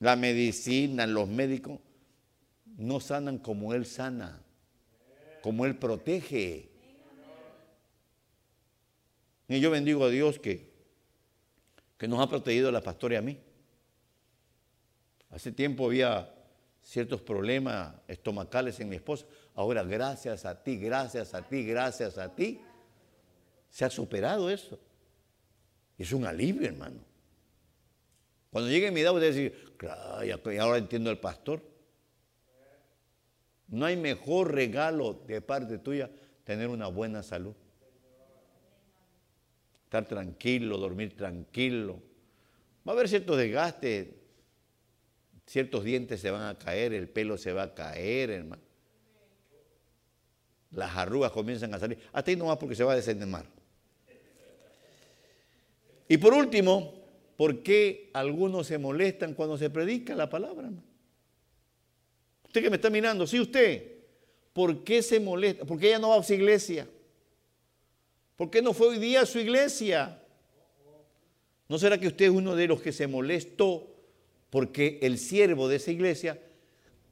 La 0.00 0.16
medicina, 0.16 1.06
los 1.06 1.28
médicos, 1.28 1.80
no 2.76 3.00
sanan 3.00 3.38
como 3.38 3.74
Él 3.74 3.86
sana, 3.86 4.42
como 5.42 5.64
Él 5.64 5.76
protege. 5.76 6.70
Y 9.48 9.60
yo 9.60 9.70
bendigo 9.70 10.04
a 10.04 10.10
Dios 10.10 10.38
que, 10.38 10.72
que 11.96 12.08
nos 12.08 12.20
ha 12.20 12.28
protegido 12.28 12.68
a 12.68 12.72
la 12.72 12.82
pastora 12.82 13.14
y 13.14 13.18
a 13.18 13.22
mí. 13.22 13.38
Hace 15.30 15.52
tiempo 15.52 15.86
había 15.86 16.32
ciertos 16.82 17.20
problemas 17.20 17.94
estomacales 18.06 18.78
en 18.80 18.88
mi 18.88 18.96
esposa. 18.96 19.26
Ahora, 19.54 19.82
gracias 19.82 20.44
a 20.44 20.62
ti, 20.62 20.76
gracias 20.76 21.34
a 21.34 21.42
ti, 21.42 21.64
gracias 21.64 22.18
a 22.18 22.34
ti, 22.34 22.60
se 23.70 23.84
ha 23.84 23.90
superado 23.90 24.50
eso. 24.50 24.78
Es 25.98 26.12
un 26.12 26.24
alivio, 26.24 26.66
hermano. 26.66 27.00
Cuando 28.50 28.70
llegue 28.70 28.90
mi 28.90 29.00
edad, 29.00 29.12
voy 29.12 29.22
a 29.22 29.26
decir, 29.26 29.74
claro, 29.76 30.18
ahora 30.60 30.78
entiendo 30.78 31.10
al 31.10 31.18
pastor. 31.18 31.62
No 33.68 33.86
hay 33.86 33.96
mejor 33.96 34.52
regalo 34.52 35.14
de 35.26 35.40
parte 35.40 35.78
tuya 35.78 36.10
tener 36.44 36.68
una 36.68 36.86
buena 36.86 37.22
salud. 37.22 37.54
Estar 39.84 40.06
tranquilo, 40.06 40.78
dormir 40.78 41.16
tranquilo. 41.16 42.00
Va 42.86 42.92
a 42.92 42.94
haber 42.94 43.08
ciertos 43.08 43.36
desgastes, 43.36 44.08
ciertos 45.46 45.84
dientes 45.84 46.20
se 46.20 46.30
van 46.30 46.42
a 46.42 46.58
caer, 46.58 46.92
el 46.92 47.08
pelo 47.08 47.38
se 47.38 47.52
va 47.52 47.62
a 47.64 47.74
caer, 47.74 48.30
hermano. 48.30 48.62
Las 50.70 50.96
arrugas 50.96 51.30
comienzan 51.30 51.72
a 51.74 51.78
salir. 51.78 51.98
Hasta 52.12 52.30
ahí 52.30 52.36
nomás 52.36 52.58
porque 52.58 52.74
se 52.74 52.84
va 52.84 52.92
a 52.92 52.96
desenmar. 52.96 53.46
Y 56.14 56.16
por 56.16 56.32
último, 56.32 56.94
¿por 57.36 57.64
qué 57.64 58.08
algunos 58.12 58.68
se 58.68 58.78
molestan 58.78 59.34
cuando 59.34 59.58
se 59.58 59.68
predica 59.68 60.14
la 60.14 60.30
palabra? 60.30 60.70
Usted 62.44 62.62
que 62.62 62.70
me 62.70 62.76
está 62.76 62.88
mirando, 62.88 63.26
sí 63.26 63.40
usted, 63.40 63.96
¿por 64.52 64.84
qué 64.84 65.02
se 65.02 65.18
molesta? 65.18 65.64
¿Por 65.64 65.76
qué 65.76 65.88
ella 65.88 65.98
no 65.98 66.10
va 66.10 66.20
a 66.20 66.22
su 66.22 66.32
iglesia? 66.32 66.86
¿Por 68.36 68.48
qué 68.48 68.62
no 68.62 68.72
fue 68.72 68.90
hoy 68.90 68.98
día 68.98 69.22
a 69.22 69.26
su 69.26 69.40
iglesia? 69.40 70.22
¿No 71.68 71.80
será 71.80 71.98
que 71.98 72.06
usted 72.06 72.26
es 72.26 72.30
uno 72.30 72.54
de 72.54 72.68
los 72.68 72.80
que 72.80 72.92
se 72.92 73.08
molestó 73.08 73.84
porque 74.50 75.00
el 75.02 75.18
siervo 75.18 75.66
de 75.66 75.76
esa 75.78 75.90
iglesia 75.90 76.40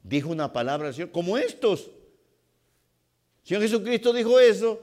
dijo 0.04 0.28
una 0.28 0.52
palabra 0.52 0.86
al 0.86 0.94
Señor, 0.94 1.10
como 1.10 1.36
estos? 1.36 1.90
Señor 3.42 3.64
Jesucristo 3.64 4.12
dijo 4.12 4.38
eso 4.38 4.80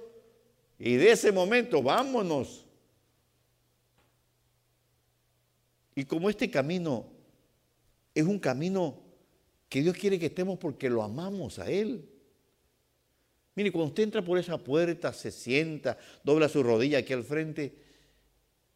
y 0.77 0.95
de 0.95 1.09
ese 1.09 1.31
momento 1.31 1.81
vámonos. 1.81 2.65
Y 5.99 6.05
como 6.05 6.29
este 6.29 6.49
camino 6.49 7.07
es 8.15 8.23
un 8.23 8.39
camino 8.39 9.01
que 9.67 9.81
Dios 9.81 9.97
quiere 9.97 10.17
que 10.17 10.27
estemos 10.27 10.57
porque 10.57 10.89
lo 10.89 11.03
amamos 11.03 11.59
a 11.59 11.69
Él. 11.69 12.07
Mire, 13.53 13.69
cuando 13.73 13.89
usted 13.89 14.03
entra 14.03 14.23
por 14.23 14.37
esa 14.37 14.57
puerta, 14.57 15.11
se 15.11 15.29
sienta, 15.29 15.97
dobla 16.23 16.47
su 16.47 16.63
rodilla 16.63 16.99
aquí 16.99 17.11
al 17.11 17.25
frente, 17.25 17.75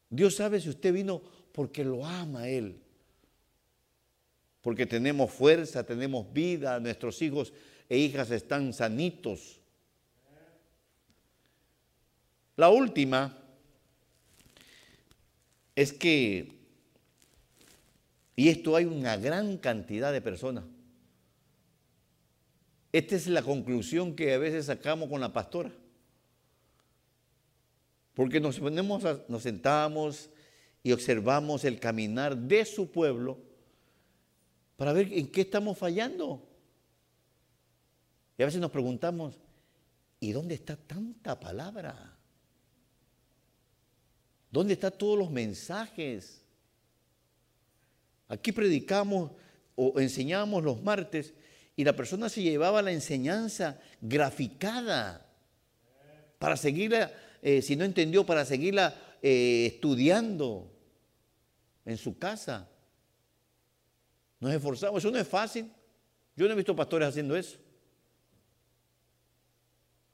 Dios 0.09 0.36
sabe 0.36 0.59
si 0.59 0.67
usted 0.67 0.91
vino 0.93 1.21
porque 1.53 1.86
lo 1.86 2.05
ama 2.05 2.41
a 2.41 2.49
Él. 2.49 2.82
Porque 4.59 4.86
tenemos 4.86 5.32
fuerza, 5.32 5.86
tenemos 5.86 6.34
vida, 6.34 6.78
nuestros 6.82 7.21
hijos 7.21 7.53
e 7.88 7.99
hijas 7.99 8.32
están 8.32 8.74
sanitos. 8.74 9.61
La 12.57 12.67
última 12.67 13.38
es 15.74 15.93
que, 15.93 16.62
y 18.36 18.49
esto 18.49 18.75
hay 18.75 18.86
una 18.86 19.17
gran 19.17 19.57
cantidad 19.57 20.11
de 20.11 20.21
personas, 20.21 20.63
esta 22.93 23.15
es 23.15 23.27
la 23.27 23.41
conclusión 23.41 24.15
que 24.15 24.34
a 24.34 24.38
veces 24.38 24.67
sacamos 24.67 25.09
con 25.09 25.19
la 25.19 25.34
pastora. 25.34 25.71
Porque 28.13 28.39
nos 28.39 28.59
ponemos, 28.59 29.03
nos 29.27 29.41
sentamos 29.41 30.29
y 30.84 30.91
observamos 30.91 31.65
el 31.65 31.79
caminar 31.79 32.38
de 32.38 32.63
su 32.65 32.91
pueblo 32.91 33.39
para 34.77 34.93
ver 34.93 35.11
en 35.11 35.27
qué 35.31 35.41
estamos 35.41 35.75
fallando. 35.75 36.47
Y 38.38 38.43
a 38.43 38.45
veces 38.45 38.61
nos 38.61 38.69
preguntamos, 38.69 39.39
¿y 40.19 40.31
dónde 40.31 40.53
está 40.53 40.75
tanta 40.75 41.39
palabra? 41.39 42.15
¿Dónde 44.51 44.73
están 44.73 44.95
todos 44.95 45.17
los 45.17 45.31
mensajes? 45.31 46.42
Aquí 48.34 48.51
predicamos 48.51 49.29
o 49.75 49.99
enseñamos 49.99 50.63
los 50.63 50.81
martes 50.81 51.36
y 51.75 51.84
la 51.84 51.95
persona 51.95 52.29
se 52.29 52.41
llevaba 52.41 52.81
la 52.81 52.91
enseñanza 52.91 53.79
graficada 54.01 55.23
para 56.39 56.57
seguirla, 56.57 57.11
eh, 57.43 57.61
si 57.61 57.75
no 57.75 57.86
entendió, 57.86 58.25
para 58.25 58.43
seguirla 58.43 58.95
eh, 59.21 59.67
estudiando 59.67 60.67
en 61.86 61.95
su 61.97 62.17
casa. 62.17 62.67
Nos 64.39 64.51
esforzamos, 64.51 65.03
eso 65.03 65.11
no 65.11 65.19
es 65.19 65.27
fácil. 65.27 65.71
Yo 66.36 66.47
no 66.47 66.53
he 66.53 66.57
visto 66.57 66.75
pastores 66.75 67.09
haciendo 67.09 67.36
eso. 67.36 67.59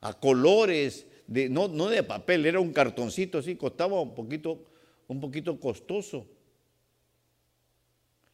A 0.02 0.12
colores, 0.20 1.08
no, 1.26 1.70
no 1.70 1.88
de 1.88 2.04
papel, 2.04 2.46
era 2.46 2.60
un 2.60 2.74
cartoncito 2.74 3.38
así, 3.38 3.56
costaba 3.56 4.02
un 4.02 4.14
poquito, 4.14 4.66
un 5.08 5.22
poquito 5.22 5.58
costoso. 5.58 6.28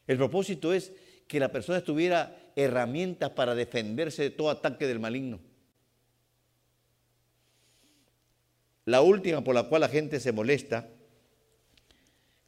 El 0.07 0.17
propósito 0.17 0.73
es 0.73 0.91
que 1.27 1.39
la 1.39 1.51
persona 1.51 1.81
tuviera 1.81 2.51
herramientas 2.55 3.31
para 3.31 3.55
defenderse 3.55 4.23
de 4.23 4.29
todo 4.29 4.49
ataque 4.49 4.87
del 4.87 4.99
maligno. 4.99 5.39
La 8.85 9.01
última 9.01 9.43
por 9.43 9.55
la 9.55 9.67
cual 9.67 9.81
la 9.81 9.89
gente 9.89 10.19
se 10.19 10.31
molesta 10.31 10.87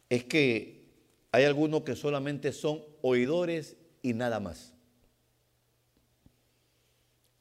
es 0.10 0.24
que 0.24 0.86
hay 1.32 1.44
algunos 1.44 1.82
que 1.82 1.96
solamente 1.96 2.54
son 2.54 2.84
oidores 3.02 3.76
y 4.04 4.14
nada 4.14 4.40
más. 4.40 4.74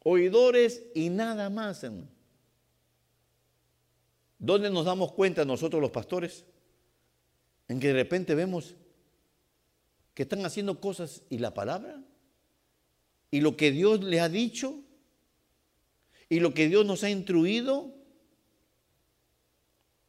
Oidores 0.02 0.82
y 0.94 1.10
nada 1.10 1.50
más. 1.50 1.84
¿Dónde 4.38 4.70
nos 4.70 4.86
damos 4.86 5.12
cuenta 5.12 5.44
nosotros 5.44 5.82
los 5.82 5.90
pastores? 5.90 6.44
En 7.68 7.80
que 7.80 7.88
de 7.88 7.94
repente 7.94 8.34
vemos 8.34 8.76
que 10.16 10.22
están 10.22 10.46
haciendo 10.46 10.80
cosas 10.80 11.20
y 11.28 11.36
la 11.36 11.52
palabra 11.52 12.02
y 13.30 13.42
lo 13.42 13.54
que 13.54 13.70
Dios 13.70 14.02
les 14.02 14.22
ha 14.22 14.30
dicho 14.30 14.82
y 16.30 16.40
lo 16.40 16.54
que 16.54 16.68
Dios 16.68 16.86
nos 16.86 17.04
ha 17.04 17.10
instruido. 17.10 17.94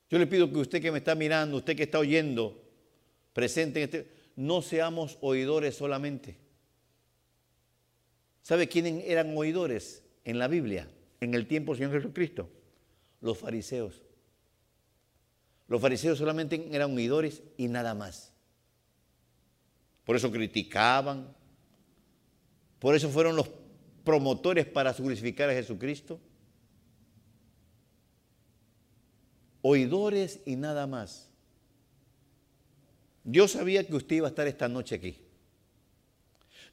Yo 0.10 0.18
le 0.18 0.26
pido 0.26 0.50
que 0.50 0.60
usted 0.60 0.82
que 0.82 0.94
me 0.94 1.00
está 1.00 1.14
mirando, 1.14 1.58
usted 1.58 1.76
que 1.76 1.84
está 1.84 2.00
oyendo, 2.00 2.64
presente 3.34 3.82
en 3.82 3.84
este, 3.84 4.12
no 4.38 4.62
seamos 4.62 5.18
oidores 5.20 5.76
solamente. 5.76 6.38
¿Sabe 8.44 8.70
quiénes 8.70 9.04
eran 9.08 9.36
oidores 9.36 10.04
en 10.24 10.40
la 10.40 10.48
Biblia, 10.48 10.90
en 11.20 11.34
el 11.34 11.48
tiempo 11.50 11.74
del 11.74 11.80
Señor 11.80 12.02
Jesucristo? 12.02 12.50
Los 13.20 13.40
fariseos. 13.40 14.02
Los 15.68 15.82
fariseos 15.82 16.18
solamente 16.18 16.70
eran 16.72 16.96
oidores 16.96 17.44
y 17.58 17.68
nada 17.68 17.94
más. 17.94 18.37
Por 20.08 20.16
eso 20.16 20.32
criticaban. 20.32 21.36
Por 22.80 22.96
eso 22.96 23.10
fueron 23.10 23.36
los 23.36 23.50
promotores 24.06 24.66
para 24.66 24.94
crucificar 24.94 25.50
a 25.50 25.54
Jesucristo. 25.54 26.18
Oidores 29.62 30.40
y 30.46 30.56
nada 30.56 30.88
más. 30.88 31.30
Dios 33.26 33.52
sabía 33.52 33.86
que 33.86 33.98
usted 33.98 34.16
iba 34.16 34.28
a 34.28 34.30
estar 34.30 34.48
esta 34.48 34.70
noche 34.70 34.96
aquí. 34.96 35.18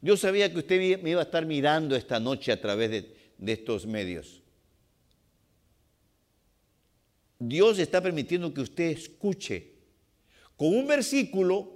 Dios 0.00 0.20
sabía 0.20 0.52
que 0.52 0.58
usted 0.58 1.02
me 1.02 1.10
iba 1.10 1.20
a 1.20 1.24
estar 1.24 1.44
mirando 1.44 1.96
esta 1.96 2.20
noche 2.20 2.52
a 2.52 2.60
través 2.60 2.88
de 3.36 3.52
estos 3.52 3.84
medios. 3.84 4.44
Dios 7.40 7.80
está 7.80 8.00
permitiendo 8.00 8.54
que 8.54 8.60
usted 8.60 8.90
escuche 8.90 9.72
con 10.56 10.68
un 10.68 10.86
versículo 10.86 11.73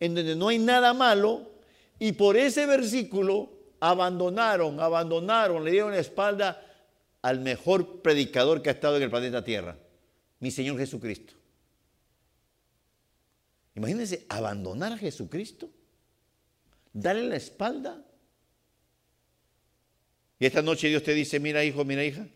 en 0.00 0.14
donde 0.14 0.36
no 0.36 0.48
hay 0.48 0.58
nada 0.58 0.92
malo, 0.92 1.50
y 1.98 2.12
por 2.12 2.36
ese 2.36 2.66
versículo 2.66 3.50
abandonaron, 3.80 4.80
abandonaron, 4.80 5.64
le 5.64 5.70
dieron 5.70 5.92
la 5.92 5.98
espalda 5.98 6.60
al 7.22 7.40
mejor 7.40 8.02
predicador 8.02 8.62
que 8.62 8.68
ha 8.68 8.72
estado 8.72 8.96
en 8.96 9.04
el 9.04 9.10
planeta 9.10 9.44
Tierra, 9.44 9.76
mi 10.40 10.50
Señor 10.50 10.78
Jesucristo. 10.78 11.34
Imagínense, 13.74 14.26
abandonar 14.28 14.92
a 14.92 14.98
Jesucristo, 14.98 15.70
darle 16.92 17.24
la 17.24 17.36
espalda. 17.36 18.04
Y 20.38 20.46
esta 20.46 20.62
noche 20.62 20.88
Dios 20.88 21.02
te 21.02 21.14
dice, 21.14 21.40
mira 21.40 21.64
hijo, 21.64 21.84
mira 21.84 22.04
hija, 22.04 22.26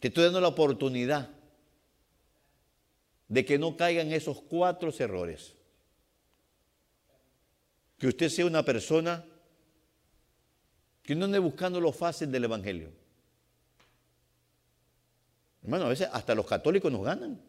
te 0.00 0.08
estoy 0.08 0.24
dando 0.24 0.40
la 0.40 0.48
oportunidad 0.48 1.30
de 3.28 3.44
que 3.44 3.58
no 3.58 3.76
caigan 3.76 4.12
esos 4.12 4.40
cuatro 4.40 4.92
errores 4.98 5.57
que 7.98 8.06
usted 8.06 8.28
sea 8.28 8.46
una 8.46 8.64
persona 8.64 9.24
que 11.02 11.14
no 11.14 11.24
ande 11.24 11.38
buscando 11.38 11.80
lo 11.80 11.92
fácil 11.92 12.30
del 12.30 12.44
Evangelio. 12.44 12.92
Hermano, 15.62 15.86
a 15.86 15.88
veces 15.88 16.08
hasta 16.12 16.34
los 16.34 16.46
católicos 16.46 16.92
nos 16.92 17.04
ganan. 17.04 17.40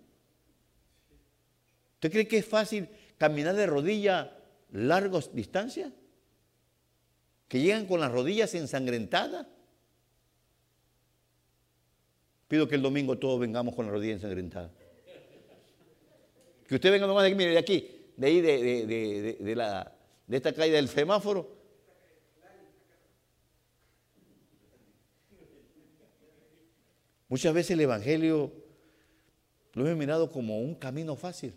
¿Usted 1.96 2.12
cree 2.12 2.28
que 2.28 2.38
es 2.40 2.46
fácil 2.46 2.90
caminar 3.18 3.56
de 3.56 3.68
rodilla 3.68 4.36
largas 4.72 5.34
distancias? 5.34 5.92
¿Que 7.48 7.60
llegan 7.60 7.86
con 7.86 8.00
las 8.00 8.12
rodillas 8.12 8.54
ensangrentadas? 8.56 9.46
Pido 12.48 12.68
que 12.68 12.76
el 12.76 12.82
domingo 12.82 13.18
todos 13.18 13.40
vengamos 13.40 13.76
con 13.76 13.86
las 13.86 13.94
rodillas 13.94 14.16
ensangrentadas. 14.16 14.72
Que 16.68 16.76
usted 16.76 16.92
venga 16.92 17.06
nomás 17.06 17.24
de 17.24 17.30
aquí, 17.30 17.38
mire, 17.38 17.52
de 17.52 17.58
aquí, 17.58 18.12
de 18.16 18.28
ahí, 18.28 18.42
de 18.42 19.56
la, 19.56 19.99
de 20.30 20.38
esta 20.38 20.54
caída 20.54 20.76
del 20.76 20.88
semáforo. 20.88 21.58
Muchas 27.28 27.54
veces 27.54 27.72
el 27.72 27.82
Evangelio 27.82 28.54
lo 29.74 29.88
hemos 29.88 29.98
mirado 29.98 30.32
como 30.32 30.60
un 30.60 30.76
camino 30.76 31.16
fácil. 31.16 31.54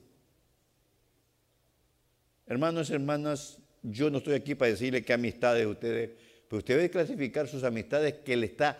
Hermanos, 2.46 2.90
hermanas, 2.90 3.58
yo 3.82 4.08
no 4.08 4.18
estoy 4.18 4.34
aquí 4.34 4.54
para 4.54 4.70
decirle 4.70 5.04
qué 5.04 5.12
amistades 5.12 5.66
ustedes, 5.66 6.10
pero 6.48 6.58
usted 6.58 6.76
debe 6.76 6.90
clasificar 6.90 7.48
sus 7.48 7.64
amistades 7.64 8.14
que 8.24 8.36
le 8.38 8.46
está 8.46 8.78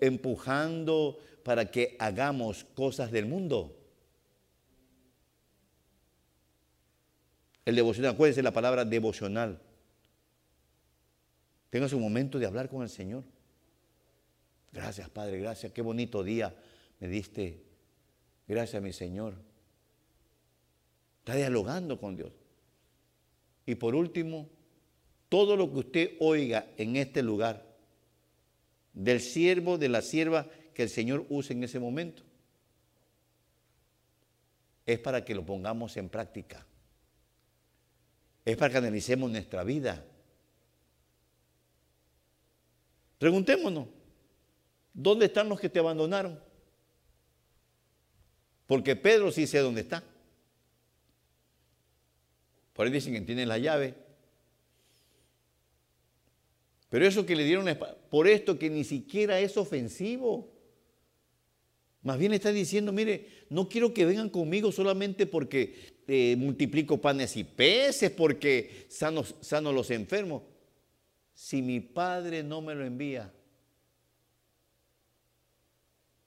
empujando 0.00 1.18
para 1.42 1.68
que 1.68 1.96
hagamos 1.98 2.62
cosas 2.62 3.10
del 3.10 3.26
mundo. 3.26 3.81
El 7.64 7.76
devocional, 7.76 8.12
acuérdense 8.14 8.42
la 8.42 8.52
palabra 8.52 8.84
devocional. 8.84 9.60
Tenga 11.70 11.88
su 11.88 11.98
momento 11.98 12.38
de 12.38 12.46
hablar 12.46 12.68
con 12.68 12.82
el 12.82 12.88
Señor. 12.88 13.24
Gracias, 14.72 15.08
Padre, 15.08 15.38
gracias. 15.38 15.72
Qué 15.72 15.82
bonito 15.82 16.22
día 16.22 16.54
me 17.00 17.08
diste. 17.08 17.62
Gracias, 18.48 18.82
mi 18.82 18.92
Señor. 18.92 19.34
Está 21.20 21.36
dialogando 21.36 21.98
con 22.00 22.16
Dios. 22.16 22.32
Y 23.64 23.76
por 23.76 23.94
último, 23.94 24.48
todo 25.28 25.56
lo 25.56 25.72
que 25.72 25.78
usted 25.78 26.16
oiga 26.18 26.66
en 26.76 26.96
este 26.96 27.22
lugar, 27.22 27.64
del 28.92 29.20
siervo, 29.20 29.78
de 29.78 29.88
la 29.88 30.02
sierva 30.02 30.48
que 30.74 30.82
el 30.82 30.88
Señor 30.88 31.24
use 31.28 31.52
en 31.52 31.64
ese 31.64 31.78
momento, 31.78 32.22
es 34.84 34.98
para 34.98 35.24
que 35.24 35.34
lo 35.34 35.46
pongamos 35.46 35.96
en 35.96 36.08
práctica. 36.08 36.66
Es 38.44 38.56
para 38.56 38.72
que 38.72 38.78
analicemos 38.78 39.30
nuestra 39.30 39.62
vida. 39.62 40.04
Preguntémonos, 43.18 43.86
¿dónde 44.92 45.26
están 45.26 45.48
los 45.48 45.60
que 45.60 45.68
te 45.68 45.78
abandonaron? 45.78 46.40
Porque 48.66 48.96
Pedro 48.96 49.30
sí 49.30 49.46
sé 49.46 49.58
dónde 49.58 49.82
está. 49.82 50.02
Por 52.72 52.86
ahí 52.86 52.92
dicen 52.92 53.12
que 53.12 53.20
tiene 53.20 53.46
la 53.46 53.58
llave. 53.58 53.94
Pero 56.88 57.06
eso 57.06 57.24
que 57.24 57.36
le 57.36 57.44
dieron, 57.44 57.66
por 58.10 58.26
esto 58.26 58.58
que 58.58 58.68
ni 58.68 58.84
siquiera 58.84 59.38
es 59.40 59.56
ofensivo. 59.56 60.52
Más 62.02 62.18
bien 62.18 62.32
está 62.32 62.50
diciendo, 62.50 62.92
mire, 62.92 63.28
no 63.48 63.68
quiero 63.68 63.94
que 63.94 64.04
vengan 64.04 64.28
conmigo 64.28 64.72
solamente 64.72 65.26
porque 65.26 65.91
eh, 66.14 66.36
multiplico 66.36 67.00
panes 67.00 67.38
y 67.38 67.44
peces, 67.44 68.10
porque 68.10 68.84
sano, 68.90 69.24
sano 69.40 69.72
los 69.72 69.90
enfermos. 69.90 70.42
Si 71.32 71.62
mi 71.62 71.80
Padre 71.80 72.42
no 72.42 72.60
me 72.60 72.74
lo 72.74 72.84
envía. 72.84 73.32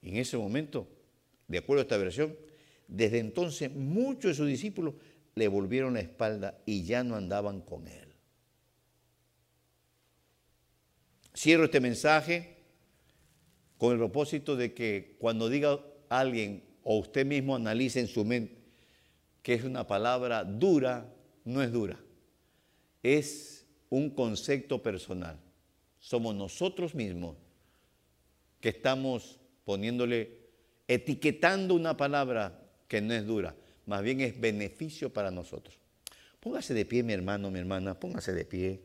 En 0.02 0.16
ese 0.16 0.36
momento, 0.36 0.88
de 1.46 1.58
acuerdo 1.58 1.82
a 1.82 1.84
esta 1.84 1.98
versión, 1.98 2.36
desde 2.88 3.20
entonces 3.20 3.72
muchos 3.72 4.32
de 4.32 4.34
sus 4.34 4.48
discípulos 4.48 4.94
le 5.36 5.46
volvieron 5.46 5.94
la 5.94 6.00
espalda 6.00 6.60
y 6.66 6.82
ya 6.82 7.04
no 7.04 7.14
andaban 7.14 7.60
con 7.60 7.86
él. 7.86 8.12
Cierro 11.32 11.66
este 11.66 11.78
mensaje 11.78 12.56
con 13.78 13.92
el 13.92 13.98
propósito 13.98 14.56
de 14.56 14.74
que 14.74 15.14
cuando 15.20 15.48
diga 15.48 15.78
alguien 16.08 16.64
o 16.82 16.98
usted 16.98 17.24
mismo 17.24 17.54
analice 17.54 18.00
en 18.00 18.08
su 18.08 18.24
mente 18.24 18.55
que 19.46 19.54
es 19.54 19.62
una 19.62 19.86
palabra 19.86 20.42
dura, 20.42 21.08
no 21.44 21.62
es 21.62 21.70
dura. 21.70 21.96
Es 23.00 23.64
un 23.90 24.10
concepto 24.10 24.82
personal. 24.82 25.38
Somos 26.00 26.34
nosotros 26.34 26.96
mismos 26.96 27.36
que 28.60 28.70
estamos 28.70 29.38
poniéndole, 29.64 30.48
etiquetando 30.88 31.76
una 31.76 31.96
palabra 31.96 32.60
que 32.88 33.00
no 33.00 33.14
es 33.14 33.24
dura 33.24 33.54
más 33.84 34.02
bien 34.02 34.20
es 34.20 34.40
beneficio 34.40 35.12
para 35.12 35.30
nosotros. 35.30 35.78
Póngase 36.40 36.74
de 36.74 36.84
pie, 36.84 37.04
mi 37.04 37.12
hermano, 37.12 37.48
mi 37.48 37.60
hermana, 37.60 37.94
póngase 37.94 38.32
de 38.32 38.44
pie. 38.44 38.80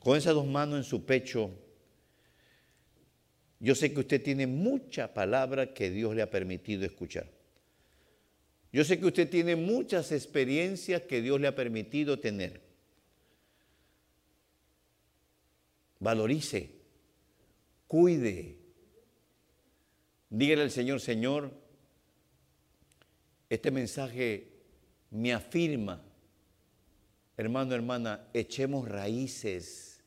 Con 0.00 0.18
esas 0.18 0.34
dos 0.34 0.48
manos 0.48 0.78
en 0.78 0.82
su 0.82 1.06
pecho, 1.06 1.52
yo 3.60 3.76
sé 3.76 3.94
que 3.94 4.00
usted 4.00 4.20
tiene 4.20 4.48
mucha 4.48 5.14
palabra 5.14 5.72
que 5.72 5.90
Dios 5.90 6.16
le 6.16 6.22
ha 6.22 6.28
permitido 6.28 6.84
escuchar. 6.84 7.43
Yo 8.74 8.82
sé 8.82 8.98
que 8.98 9.06
usted 9.06 9.30
tiene 9.30 9.54
muchas 9.54 10.10
experiencias 10.10 11.02
que 11.02 11.22
Dios 11.22 11.40
le 11.40 11.46
ha 11.46 11.54
permitido 11.54 12.18
tener. 12.18 12.60
Valorice, 16.00 16.72
cuide. 17.86 18.58
Dígale 20.28 20.62
al 20.62 20.72
Señor, 20.72 21.00
Señor, 21.00 21.52
este 23.48 23.70
mensaje 23.70 24.50
me 25.08 25.32
afirma, 25.32 26.02
hermano, 27.36 27.76
hermana, 27.76 28.28
echemos 28.34 28.88
raíces, 28.88 30.00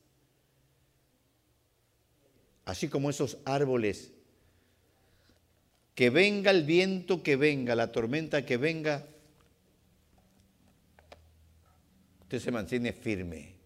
así 2.66 2.86
como 2.88 3.08
esos 3.08 3.38
árboles. 3.46 4.12
Que 5.98 6.10
venga 6.10 6.52
el 6.52 6.62
viento, 6.62 7.24
que 7.24 7.34
venga 7.34 7.74
la 7.74 7.90
tormenta, 7.90 8.46
que 8.46 8.56
venga, 8.56 9.04
usted 12.20 12.38
se 12.38 12.52
mantiene 12.52 12.92
firme. 12.92 13.57